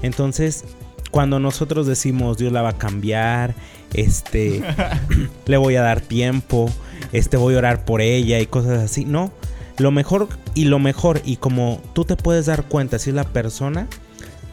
Entonces, 0.01 0.65
cuando 1.11 1.39
nosotros 1.39 1.87
decimos 1.87 2.37
Dios 2.37 2.51
la 2.51 2.61
va 2.61 2.69
a 2.69 2.77
cambiar, 2.77 3.55
este, 3.93 4.61
le 5.45 5.57
voy 5.57 5.75
a 5.75 5.81
dar 5.81 6.01
tiempo, 6.01 6.69
este, 7.11 7.37
voy 7.37 7.55
a 7.55 7.59
orar 7.59 7.85
por 7.85 8.01
ella 8.01 8.39
y 8.39 8.45
cosas 8.45 8.79
así, 8.79 9.05
no. 9.05 9.31
Lo 9.77 9.91
mejor 9.91 10.27
y 10.55 10.65
lo 10.65 10.77
mejor, 10.77 11.21
y 11.23 11.37
como 11.37 11.81
tú 11.93 12.03
te 12.03 12.17
puedes 12.17 12.47
dar 12.47 12.65
cuenta 12.65 12.99
si 12.99 13.11
es 13.11 13.15
la 13.15 13.23
persona 13.23 13.87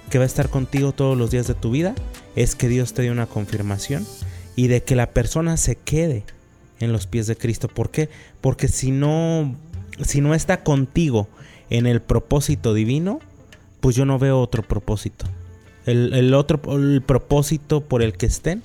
que 0.09 0.19
va 0.19 0.25
a 0.25 0.27
estar 0.27 0.49
contigo 0.49 0.93
todos 0.93 1.19
los 1.19 1.31
días 1.33 1.49
de 1.49 1.55
tu 1.55 1.71
vida, 1.71 1.95
es 2.37 2.55
que 2.55 2.69
Dios 2.69 2.95
te 2.95 3.03
dio 3.03 3.13
una 3.13 3.27
confirmación 3.27 4.07
y 4.55 4.69
de 4.69 4.85
que 4.85 4.95
la 4.95 5.11
persona 5.11 5.57
se 5.57 5.77
quede 5.77 6.25
en 6.79 6.93
los 6.93 7.07
pies 7.07 7.27
de 7.27 7.37
Cristo. 7.37 7.69
¿Por 7.69 7.91
qué? 7.91 8.09
Porque 8.41 8.69
si 8.69 8.93
no, 8.93 9.57
si 10.05 10.21
no 10.21 10.35
está 10.35 10.63
contigo 10.63 11.29
en 11.71 11.87
el 11.87 12.01
propósito 12.01 12.73
divino, 12.73 13.19
pues 13.81 13.97
yo 13.97 14.05
no 14.05 14.19
veo 14.19 14.41
otro 14.41 14.63
propósito. 14.63 15.27
El, 15.87 16.35
otro 16.35 16.61
propósito 17.07 17.81
por 17.81 18.03
el 18.03 18.15
que 18.15 18.27
estén, 18.27 18.63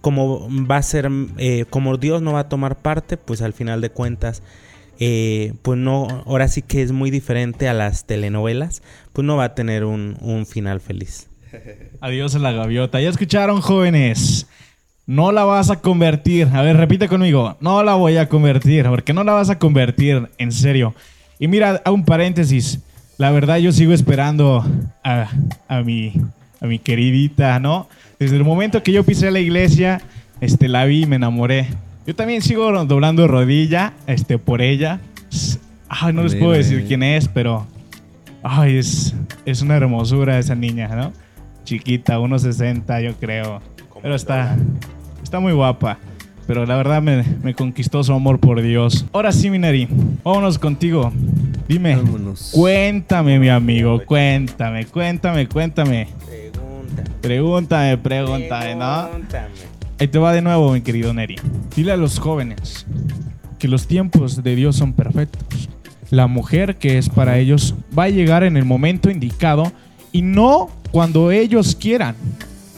como 0.00 0.48
va 0.66 0.76
a 0.76 0.82
ser, 0.82 1.10
eh, 1.38 1.64
como 1.70 1.96
Dios 1.96 2.22
no 2.22 2.34
va 2.34 2.40
a 2.40 2.48
tomar 2.48 2.76
parte, 2.76 3.16
pues 3.16 3.42
al 3.42 3.54
final 3.54 3.80
de 3.80 3.90
cuentas, 3.90 4.42
eh, 4.98 5.54
pues 5.62 5.78
no, 5.78 6.22
ahora 6.26 6.48
sí 6.48 6.62
que 6.62 6.82
es 6.82 6.92
muy 6.92 7.10
diferente 7.10 7.68
a 7.68 7.74
las 7.74 8.04
telenovelas, 8.06 8.82
pues 9.12 9.26
no 9.26 9.36
va 9.36 9.44
a 9.44 9.54
tener 9.54 9.84
un, 9.84 10.16
un 10.20 10.46
final 10.46 10.80
feliz. 10.80 11.28
Adiós 12.00 12.34
a 12.34 12.38
la 12.38 12.52
gaviota. 12.52 13.00
Ya 13.00 13.08
escucharon, 13.08 13.60
jóvenes. 13.60 14.46
No 15.06 15.32
la 15.32 15.44
vas 15.44 15.70
a 15.70 15.80
convertir. 15.80 16.48
A 16.52 16.62
ver, 16.62 16.76
repite 16.76 17.08
conmigo. 17.08 17.56
No 17.60 17.82
la 17.82 17.94
voy 17.94 18.16
a 18.16 18.28
convertir. 18.28 18.86
Porque 18.86 19.12
no 19.12 19.24
la 19.24 19.32
vas 19.32 19.50
a 19.50 19.58
convertir. 19.58 20.28
En 20.38 20.52
serio. 20.52 20.94
Y 21.38 21.48
mira, 21.48 21.82
a 21.84 21.90
un 21.90 22.04
paréntesis. 22.04 22.80
La 23.18 23.30
verdad, 23.30 23.56
yo 23.56 23.72
sigo 23.72 23.92
esperando 23.92 24.64
a, 25.02 25.28
a 25.68 25.82
mi, 25.82 26.12
a 26.60 26.66
mi 26.66 26.78
queridita, 26.78 27.58
¿no? 27.60 27.88
Desde 28.18 28.36
el 28.36 28.44
momento 28.44 28.82
que 28.82 28.92
yo 28.92 29.04
pisé 29.04 29.30
la 29.30 29.40
iglesia, 29.40 30.02
este, 30.40 30.68
la 30.68 30.84
vi 30.84 31.02
y 31.02 31.06
me 31.06 31.16
enamoré. 31.16 31.68
Yo 32.06 32.14
también 32.14 32.42
sigo 32.42 32.84
doblando 32.84 33.26
rodilla 33.26 33.94
este, 34.06 34.38
por 34.38 34.60
ella. 34.60 35.00
Ay, 35.88 36.12
no 36.12 36.22
les 36.22 36.34
puedo 36.34 36.52
decir 36.52 36.84
quién 36.86 37.02
es, 37.02 37.28
pero. 37.28 37.66
Ay, 38.42 38.76
es, 38.76 39.14
es 39.44 39.62
una 39.62 39.76
hermosura 39.76 40.38
esa 40.38 40.54
niña, 40.54 40.88
¿no? 40.88 41.12
Chiquita, 41.64 42.18
1.60, 42.18 43.02
yo 43.02 43.14
creo. 43.14 43.60
Pero 44.02 44.14
está, 44.14 44.56
está 45.22 45.40
muy 45.40 45.52
guapa. 45.52 45.98
Pero 46.46 46.64
la 46.64 46.76
verdad 46.76 47.02
me, 47.02 47.24
me 47.42 47.54
conquistó 47.54 48.04
su 48.04 48.12
amor 48.12 48.38
por 48.38 48.62
Dios. 48.62 49.04
Ahora 49.12 49.32
sí, 49.32 49.50
Minari, 49.50 49.88
vámonos 50.22 50.58
contigo. 50.60 51.12
Dime, 51.68 51.96
Vámonos. 51.96 52.50
cuéntame, 52.52 53.38
mi 53.38 53.48
amigo, 53.48 54.00
cuéntame, 54.06 54.86
cuéntame, 54.86 55.48
cuéntame. 55.48 56.08
Pregunta. 56.26 57.04
Pregúntame, 57.20 57.98
pregúntame, 57.98 58.74
¿no? 58.76 59.08
Ahí 59.98 60.08
te 60.08 60.18
va 60.18 60.32
de 60.32 60.42
nuevo, 60.42 60.72
mi 60.72 60.80
querido 60.80 61.12
Neri. 61.12 61.36
Dile 61.74 61.92
a 61.92 61.96
los 61.96 62.18
jóvenes 62.18 62.86
que 63.58 63.66
los 63.66 63.86
tiempos 63.86 64.42
de 64.42 64.54
Dios 64.54 64.76
son 64.76 64.92
perfectos. 64.92 65.68
La 66.10 66.28
mujer 66.28 66.76
que 66.76 66.98
es 66.98 67.08
para 67.08 67.38
ellos 67.38 67.74
va 67.98 68.04
a 68.04 68.08
llegar 68.10 68.44
en 68.44 68.56
el 68.56 68.64
momento 68.64 69.10
indicado 69.10 69.72
y 70.12 70.22
no 70.22 70.70
cuando 70.92 71.32
ellos 71.32 71.74
quieran. 71.74 72.14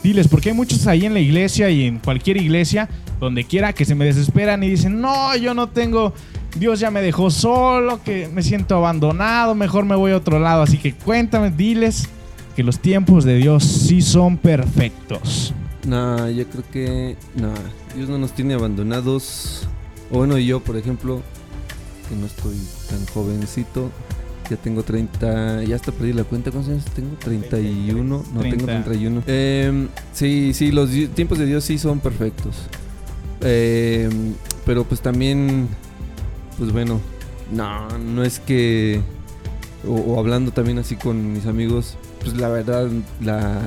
Diles, 0.02 0.28
porque 0.28 0.50
hay 0.50 0.54
muchos 0.54 0.86
ahí 0.86 1.04
en 1.04 1.12
la 1.12 1.20
iglesia 1.20 1.68
y 1.70 1.84
en 1.84 1.98
cualquier 1.98 2.36
iglesia, 2.38 2.88
donde 3.20 3.44
quiera, 3.44 3.72
que 3.72 3.84
se 3.84 3.94
me 3.94 4.04
desesperan 4.04 4.62
y 4.62 4.70
dicen, 4.70 5.00
no, 5.00 5.36
yo 5.36 5.52
no 5.54 5.68
tengo, 5.68 6.14
Dios 6.58 6.80
ya 6.80 6.90
me 6.90 7.00
dejó 7.00 7.30
solo, 7.30 8.02
que 8.02 8.28
me 8.28 8.42
siento 8.42 8.76
abandonado, 8.76 9.54
mejor 9.54 9.84
me 9.84 9.94
voy 9.94 10.12
a 10.12 10.16
otro 10.16 10.38
lado. 10.38 10.62
Así 10.62 10.78
que 10.78 10.92
cuéntame, 10.92 11.50
diles 11.50 12.08
que 12.56 12.62
los 12.62 12.80
tiempos 12.80 13.24
de 13.24 13.36
Dios 13.36 13.62
sí 13.62 14.02
son 14.02 14.36
perfectos. 14.36 15.54
Nah, 15.86 16.28
yo 16.28 16.46
creo 16.48 16.64
que. 16.72 17.16
Nah, 17.36 17.54
Dios 17.94 18.08
no 18.08 18.18
nos 18.18 18.32
tiene 18.32 18.54
abandonados. 18.54 19.68
O 20.10 20.18
bueno, 20.18 20.38
yo, 20.38 20.60
por 20.60 20.76
ejemplo, 20.76 21.22
que 22.08 22.16
no 22.16 22.26
estoy 22.26 22.56
tan 22.88 23.06
jovencito. 23.06 23.90
Ya 24.50 24.56
tengo 24.56 24.82
30. 24.82 25.64
Ya 25.64 25.76
hasta 25.76 25.92
perdí 25.92 26.12
la 26.12 26.24
cuenta. 26.24 26.50
¿Cuántos 26.50 26.72
años 26.72 26.84
tengo? 26.86 27.16
31. 27.16 28.02
No, 28.04 28.40
tengo 28.40 28.64
30. 28.64 28.84
31. 28.84 29.22
Em, 29.26 29.88
sí, 30.12 30.52
sí, 30.54 30.72
los 30.72 30.90
tiempos 31.14 31.38
de 31.38 31.46
Dios 31.46 31.64
sí 31.64 31.78
son 31.78 32.00
perfectos. 32.00 32.56
Em, 33.40 34.34
pero 34.66 34.84
pues 34.84 35.00
también. 35.00 35.68
Pues 36.58 36.72
bueno. 36.72 37.00
No, 37.52 37.98
no 37.98 38.22
es 38.24 38.40
que. 38.40 39.00
O, 39.86 40.18
hablando 40.18 40.50
también 40.50 40.78
así 40.78 40.96
con 40.96 41.32
mis 41.32 41.46
amigos. 41.46 41.96
Pues 42.20 42.36
la 42.36 42.48
verdad, 42.48 42.88
la, 43.20 43.60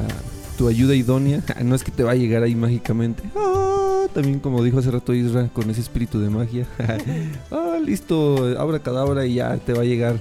tu 0.58 0.68
ayuda 0.68 0.94
idónea 0.94 1.42
no 1.64 1.74
es 1.74 1.84
que 1.84 1.92
te 1.92 2.04
va 2.04 2.12
a 2.12 2.16
llegar 2.16 2.44
ahí 2.44 2.54
mágicamente. 2.54 3.24
Ah, 3.36 4.06
también 4.14 4.40
como 4.40 4.64
dijo 4.64 4.80
hace 4.80 4.92
rato 4.92 5.14
Isra, 5.14 5.48
con 5.48 5.70
ese 5.70 5.82
espíritu 5.82 6.20
de 6.20 6.30
magia. 6.30 6.68
ah, 7.52 7.78
listo, 7.84 8.60
abra 8.60 8.80
cadabra 8.80 9.26
y 9.26 9.36
ya 9.36 9.58
te 9.58 9.74
va 9.74 9.82
a 9.82 9.86
llegar 9.86 10.20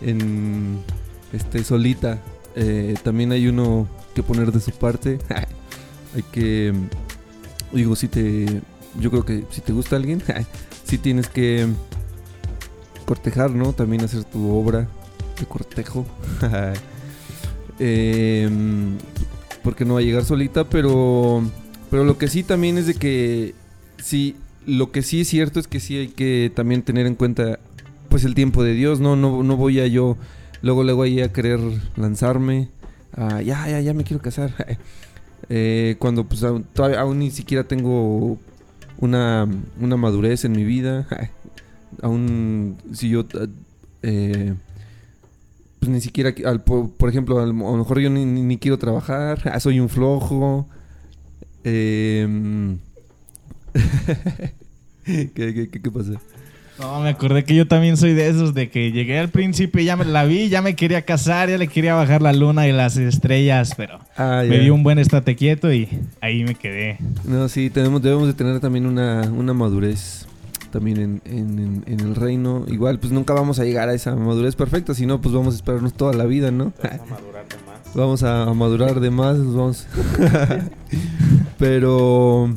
en 0.00 0.78
este 1.32 1.64
solita. 1.64 2.18
Eh, 2.54 2.94
también 3.02 3.32
hay 3.32 3.46
uno 3.48 3.88
que 4.14 4.22
poner 4.22 4.52
de 4.52 4.60
su 4.60 4.70
parte. 4.70 5.18
hay 6.14 6.22
que 6.32 6.72
digo 7.72 7.94
si 7.96 8.08
te 8.08 8.62
yo 8.98 9.10
creo 9.10 9.24
que 9.24 9.44
si 9.50 9.60
te 9.60 9.72
gusta 9.72 9.96
alguien, 9.96 10.22
sí 10.88 10.98
tienes 10.98 11.28
que 11.28 11.66
cortejar, 13.04 13.50
¿no? 13.50 13.72
También 13.72 14.02
hacer 14.02 14.24
tu 14.24 14.50
obra 14.50 14.88
de 15.38 15.46
cortejo. 15.46 16.06
Em, 17.80 18.98
porque 19.62 19.84
no 19.84 19.94
va 19.94 20.00
a 20.00 20.02
llegar 20.02 20.24
solita, 20.24 20.64
pero 20.64 21.44
pero 21.92 22.02
lo 22.02 22.18
que 22.18 22.26
sí 22.26 22.42
también 22.42 22.76
es 22.76 22.88
de 22.88 22.94
que 22.94 23.54
sí, 24.02 24.34
lo 24.66 24.90
que 24.90 25.02
sí 25.02 25.20
es 25.20 25.28
cierto 25.28 25.60
es 25.60 25.68
que 25.68 25.78
sí 25.78 25.96
hay 25.96 26.08
que 26.08 26.50
también 26.52 26.82
tener 26.82 27.06
en 27.06 27.14
cuenta 27.14 27.60
pues 28.08 28.24
el 28.24 28.34
tiempo 28.34 28.64
de 28.64 28.72
Dios, 28.72 28.98
no 28.98 29.14
no 29.14 29.44
no 29.44 29.56
voy 29.56 29.78
a 29.78 29.86
yo 29.86 30.16
luego 30.60 30.82
luego 30.82 31.02
ahí 31.02 31.20
a 31.20 31.32
querer 31.32 31.60
lanzarme, 31.94 32.68
a, 33.16 33.42
ya 33.42 33.68
ya 33.68 33.80
ya 33.80 33.94
me 33.94 34.02
quiero 34.04 34.22
casar. 34.22 34.52
Eh, 35.50 35.96
cuando 35.98 36.24
pues 36.24 36.42
aún, 36.42 36.66
aún 36.98 37.20
ni 37.20 37.30
siquiera 37.30 37.64
tengo 37.64 38.38
una, 38.98 39.46
una 39.80 39.96
madurez 39.96 40.44
en 40.44 40.52
mi 40.52 40.64
vida, 40.64 41.06
aún 42.02 42.76
si 42.92 43.08
yo 43.08 43.24
eh, 44.02 44.54
pues 45.80 45.90
ni 45.90 46.00
siquiera, 46.00 46.34
qui- 46.34 46.44
al- 46.46 46.62
por, 46.62 46.90
por 46.90 47.08
ejemplo, 47.08 47.38
al- 47.40 47.50
a 47.50 47.52
lo 47.52 47.76
mejor 47.76 48.00
yo 48.00 48.10
ni, 48.10 48.24
ni- 48.24 48.58
quiero 48.58 48.78
trabajar, 48.78 49.40
ah, 49.52 49.60
soy 49.60 49.80
un 49.80 49.88
flojo. 49.88 50.66
em, 51.64 52.78
¿Qué, 55.04 55.30
qué, 55.34 55.68
qué, 55.70 55.80
qué 55.82 55.90
pasa? 55.90 56.12
No, 56.78 57.00
me 57.00 57.08
acordé 57.08 57.44
que 57.44 57.54
yo 57.56 57.66
también 57.66 57.96
soy 57.96 58.14
de 58.14 58.28
esos, 58.28 58.54
de 58.54 58.70
que 58.70 58.92
llegué 58.92 59.18
al 59.18 59.30
príncipe, 59.30 59.84
ya 59.84 59.96
me 59.96 60.04
la 60.04 60.24
vi, 60.24 60.48
ya 60.48 60.62
me 60.62 60.76
quería 60.76 61.02
casar, 61.02 61.48
ya 61.50 61.58
le 61.58 61.66
quería 61.66 61.94
bajar 61.94 62.22
la 62.22 62.32
luna 62.32 62.68
y 62.68 62.72
las 62.72 62.96
estrellas, 62.96 63.72
pero 63.76 63.98
Ah, 64.16 64.42
me 64.48 64.58
dio 64.60 64.74
un 64.74 64.82
buen 64.84 64.98
estate 64.98 65.34
quieto 65.34 65.72
y 65.72 65.88
ahí 66.20 66.44
me 66.44 66.54
quedé. 66.54 66.98
No, 67.24 67.48
sí, 67.48 67.68
tenemos, 67.70 68.00
debemos 68.02 68.28
de 68.28 68.34
tener 68.34 68.60
también 68.60 68.86
una, 68.86 69.22
una 69.22 69.52
madurez 69.54 70.26
también 70.70 70.98
en, 70.98 71.22
en- 71.24 71.58
en- 71.58 71.84
en 71.86 72.00
el 72.00 72.14
reino. 72.14 72.64
Igual, 72.68 72.98
pues 73.00 73.10
nunca 73.12 73.32
vamos 73.32 73.58
a 73.58 73.64
llegar 73.64 73.88
a 73.88 73.94
esa 73.94 74.14
madurez 74.14 74.54
perfecta, 74.54 74.94
si 74.94 75.06
no, 75.06 75.20
pues 75.20 75.34
vamos 75.34 75.54
a 75.54 75.56
esperarnos 75.56 75.94
toda 75.94 76.12
la 76.12 76.26
vida, 76.26 76.50
¿no? 76.50 76.72
vamos 77.94 78.22
a, 78.22 78.42
a 78.42 78.54
madurar 78.54 79.00
de 79.00 79.10
más, 79.10 79.36
nos 79.38 79.54
vamos. 79.56 79.86
Pero, 81.58 82.56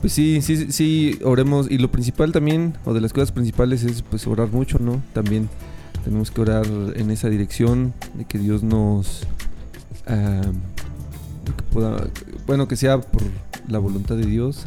pues 0.00 0.12
sí, 0.12 0.40
sí, 0.42 0.72
sí, 0.72 1.18
oremos. 1.24 1.70
Y 1.70 1.78
lo 1.78 1.90
principal 1.90 2.32
también, 2.32 2.76
o 2.84 2.94
de 2.94 3.00
las 3.00 3.12
cosas 3.12 3.32
principales, 3.32 3.82
es 3.84 4.02
pues 4.02 4.26
orar 4.26 4.48
mucho, 4.48 4.78
¿no? 4.78 5.02
También 5.12 5.48
tenemos 6.04 6.30
que 6.30 6.40
orar 6.40 6.66
en 6.94 7.10
esa 7.10 7.28
dirección, 7.28 7.92
de 8.14 8.24
que 8.24 8.38
Dios 8.38 8.62
nos... 8.62 9.26
ah, 10.06 10.40
que 11.56 11.62
pueda, 11.64 12.06
bueno, 12.46 12.68
que 12.68 12.76
sea 12.76 13.00
por 13.00 13.22
la 13.68 13.78
voluntad 13.78 14.16
de 14.16 14.26
Dios, 14.26 14.66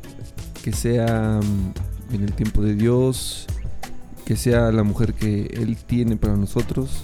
que 0.62 0.72
sea 0.72 1.40
en 2.12 2.22
el 2.22 2.32
tiempo 2.32 2.62
de 2.62 2.74
Dios, 2.74 3.46
que 4.24 4.36
sea 4.36 4.70
la 4.72 4.82
mujer 4.82 5.14
que 5.14 5.46
Él 5.54 5.76
tiene 5.76 6.16
para 6.16 6.36
nosotros. 6.36 7.02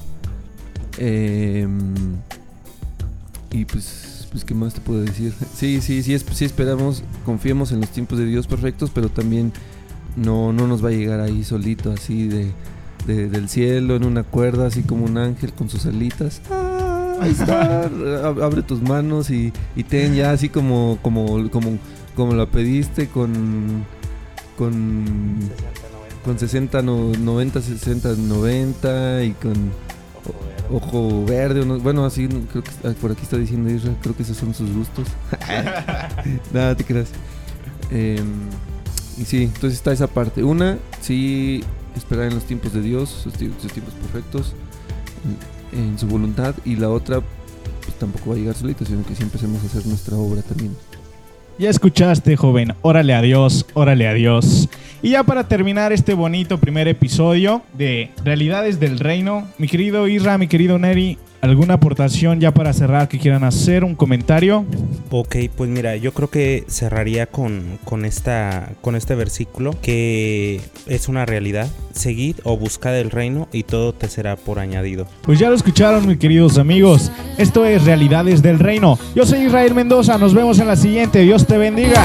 Em, 0.98 1.94
y 3.50 3.64
pues, 3.64 4.13
pues, 4.34 4.44
¿qué 4.44 4.52
más 4.52 4.74
te 4.74 4.80
puedo 4.80 5.00
decir? 5.00 5.32
Sí, 5.54 5.80
sí, 5.80 6.02
sí, 6.02 6.12
es- 6.12 6.26
sí 6.32 6.44
esperamos, 6.44 7.04
confiemos 7.24 7.70
en 7.70 7.80
los 7.80 7.90
tiempos 7.90 8.18
de 8.18 8.26
Dios 8.26 8.48
perfectos, 8.48 8.90
pero 8.92 9.08
también 9.08 9.52
no, 10.16 10.52
no 10.52 10.66
nos 10.66 10.84
va 10.84 10.88
a 10.88 10.92
llegar 10.92 11.20
ahí 11.20 11.44
solito, 11.44 11.92
así 11.92 12.26
de, 12.26 12.50
de- 13.06 13.28
del 13.28 13.48
cielo, 13.48 13.94
en 13.94 14.04
una 14.04 14.24
cuerda, 14.24 14.66
así 14.66 14.82
como 14.82 15.04
un 15.04 15.18
ángel 15.18 15.52
con 15.52 15.70
sus 15.70 15.86
alitas. 15.86 16.40
Ah, 16.50 17.14
ahí 17.20 17.30
está, 17.30 17.84
ab- 17.88 18.42
abre 18.42 18.62
tus 18.64 18.82
manos 18.82 19.30
y, 19.30 19.52
y 19.76 19.84
ten 19.84 20.16
ya 20.16 20.32
así 20.32 20.48
como, 20.48 20.98
como, 21.00 21.48
como, 21.50 21.78
como 22.16 22.34
la 22.34 22.46
pediste 22.46 23.06
con, 23.06 23.84
con, 24.58 25.38
con 26.24 26.38
60, 26.40 26.82
no- 26.82 27.12
90, 27.12 27.60
60, 27.60 28.14
90 28.16 29.22
y 29.22 29.30
con 29.30 29.54
ojo 30.72 31.24
verde. 31.24 31.60
o 31.60 31.64
no- 31.64 31.78
bueno, 31.78 32.04
así 32.04 32.26
creo 32.28 32.62
que 32.64 32.70
ah, 32.84 32.92
por 33.00 33.12
aquí 33.12 33.22
está 33.22 33.36
diciendo 33.36 33.70
Isra, 33.70 33.92
creo 34.02 34.16
que 34.16 34.22
esos 34.22 34.36
son 34.36 34.54
sus 34.54 34.70
gustos. 34.72 35.06
Nada, 36.52 36.74
te 36.74 36.84
creas. 36.84 37.08
Em, 37.90 38.26
y 39.18 39.24
sí, 39.24 39.44
entonces 39.44 39.74
está 39.74 39.92
esa 39.92 40.06
parte. 40.06 40.42
Una, 40.42 40.78
sí, 41.00 41.62
esperar 41.96 42.26
en 42.28 42.34
los 42.34 42.44
tiempos 42.44 42.72
de 42.72 42.80
Dios, 42.82 43.08
sus 43.08 43.32
tiempos 43.34 43.94
perfectos, 44.00 44.52
en, 45.72 45.78
en 45.78 45.98
su 45.98 46.06
voluntad. 46.06 46.54
Y 46.64 46.76
la 46.76 46.88
otra, 46.90 47.20
pues 47.84 47.96
tampoco 47.98 48.30
va 48.30 48.36
a 48.36 48.38
llegar 48.38 48.54
solita, 48.54 48.84
sino 48.84 49.04
que 49.04 49.14
sí 49.14 49.22
empecemos 49.22 49.62
a 49.62 49.66
hacer 49.66 49.86
nuestra 49.86 50.16
obra 50.16 50.42
también. 50.42 50.74
Ya 51.58 51.70
escuchaste, 51.70 52.36
joven. 52.36 52.74
Órale 52.82 53.14
a 53.14 53.22
Dios, 53.22 53.64
órale 53.74 54.08
a 54.08 54.14
Dios. 54.14 54.68
Y 55.04 55.10
ya 55.10 55.22
para 55.22 55.46
terminar 55.46 55.92
este 55.92 56.14
bonito 56.14 56.56
primer 56.56 56.88
episodio 56.88 57.60
de 57.76 58.10
Realidades 58.24 58.80
del 58.80 58.98
Reino, 58.98 59.46
mi 59.58 59.68
querido 59.68 60.08
Isra, 60.08 60.38
mi 60.38 60.48
querido 60.48 60.78
Neri, 60.78 61.18
¿alguna 61.42 61.74
aportación 61.74 62.40
ya 62.40 62.54
para 62.54 62.72
cerrar 62.72 63.06
que 63.08 63.18
quieran 63.18 63.44
hacer? 63.44 63.84
¿Un 63.84 63.96
comentario? 63.96 64.64
Ok, 65.10 65.36
pues 65.54 65.68
mira, 65.68 65.94
yo 65.96 66.14
creo 66.14 66.30
que 66.30 66.64
cerraría 66.68 67.26
con, 67.26 67.78
con, 67.84 68.06
esta, 68.06 68.70
con 68.80 68.96
este 68.96 69.14
versículo 69.14 69.74
que 69.82 70.62
es 70.86 71.06
una 71.06 71.26
realidad. 71.26 71.68
Seguid 71.92 72.36
o 72.42 72.56
buscad 72.56 72.98
el 72.98 73.10
reino 73.10 73.46
y 73.52 73.64
todo 73.64 73.92
te 73.92 74.08
será 74.08 74.36
por 74.36 74.58
añadido. 74.58 75.06
Pues 75.20 75.38
ya 75.38 75.50
lo 75.50 75.54
escucharon, 75.54 76.08
mis 76.08 76.16
queridos 76.16 76.56
amigos. 76.56 77.12
Esto 77.36 77.66
es 77.66 77.84
Realidades 77.84 78.40
del 78.40 78.58
Reino. 78.58 78.98
Yo 79.14 79.26
soy 79.26 79.40
Israel 79.40 79.74
Mendoza. 79.74 80.16
Nos 80.16 80.32
vemos 80.32 80.58
en 80.60 80.66
la 80.66 80.76
siguiente. 80.76 81.20
Dios 81.20 81.46
te 81.46 81.58
bendiga. 81.58 82.02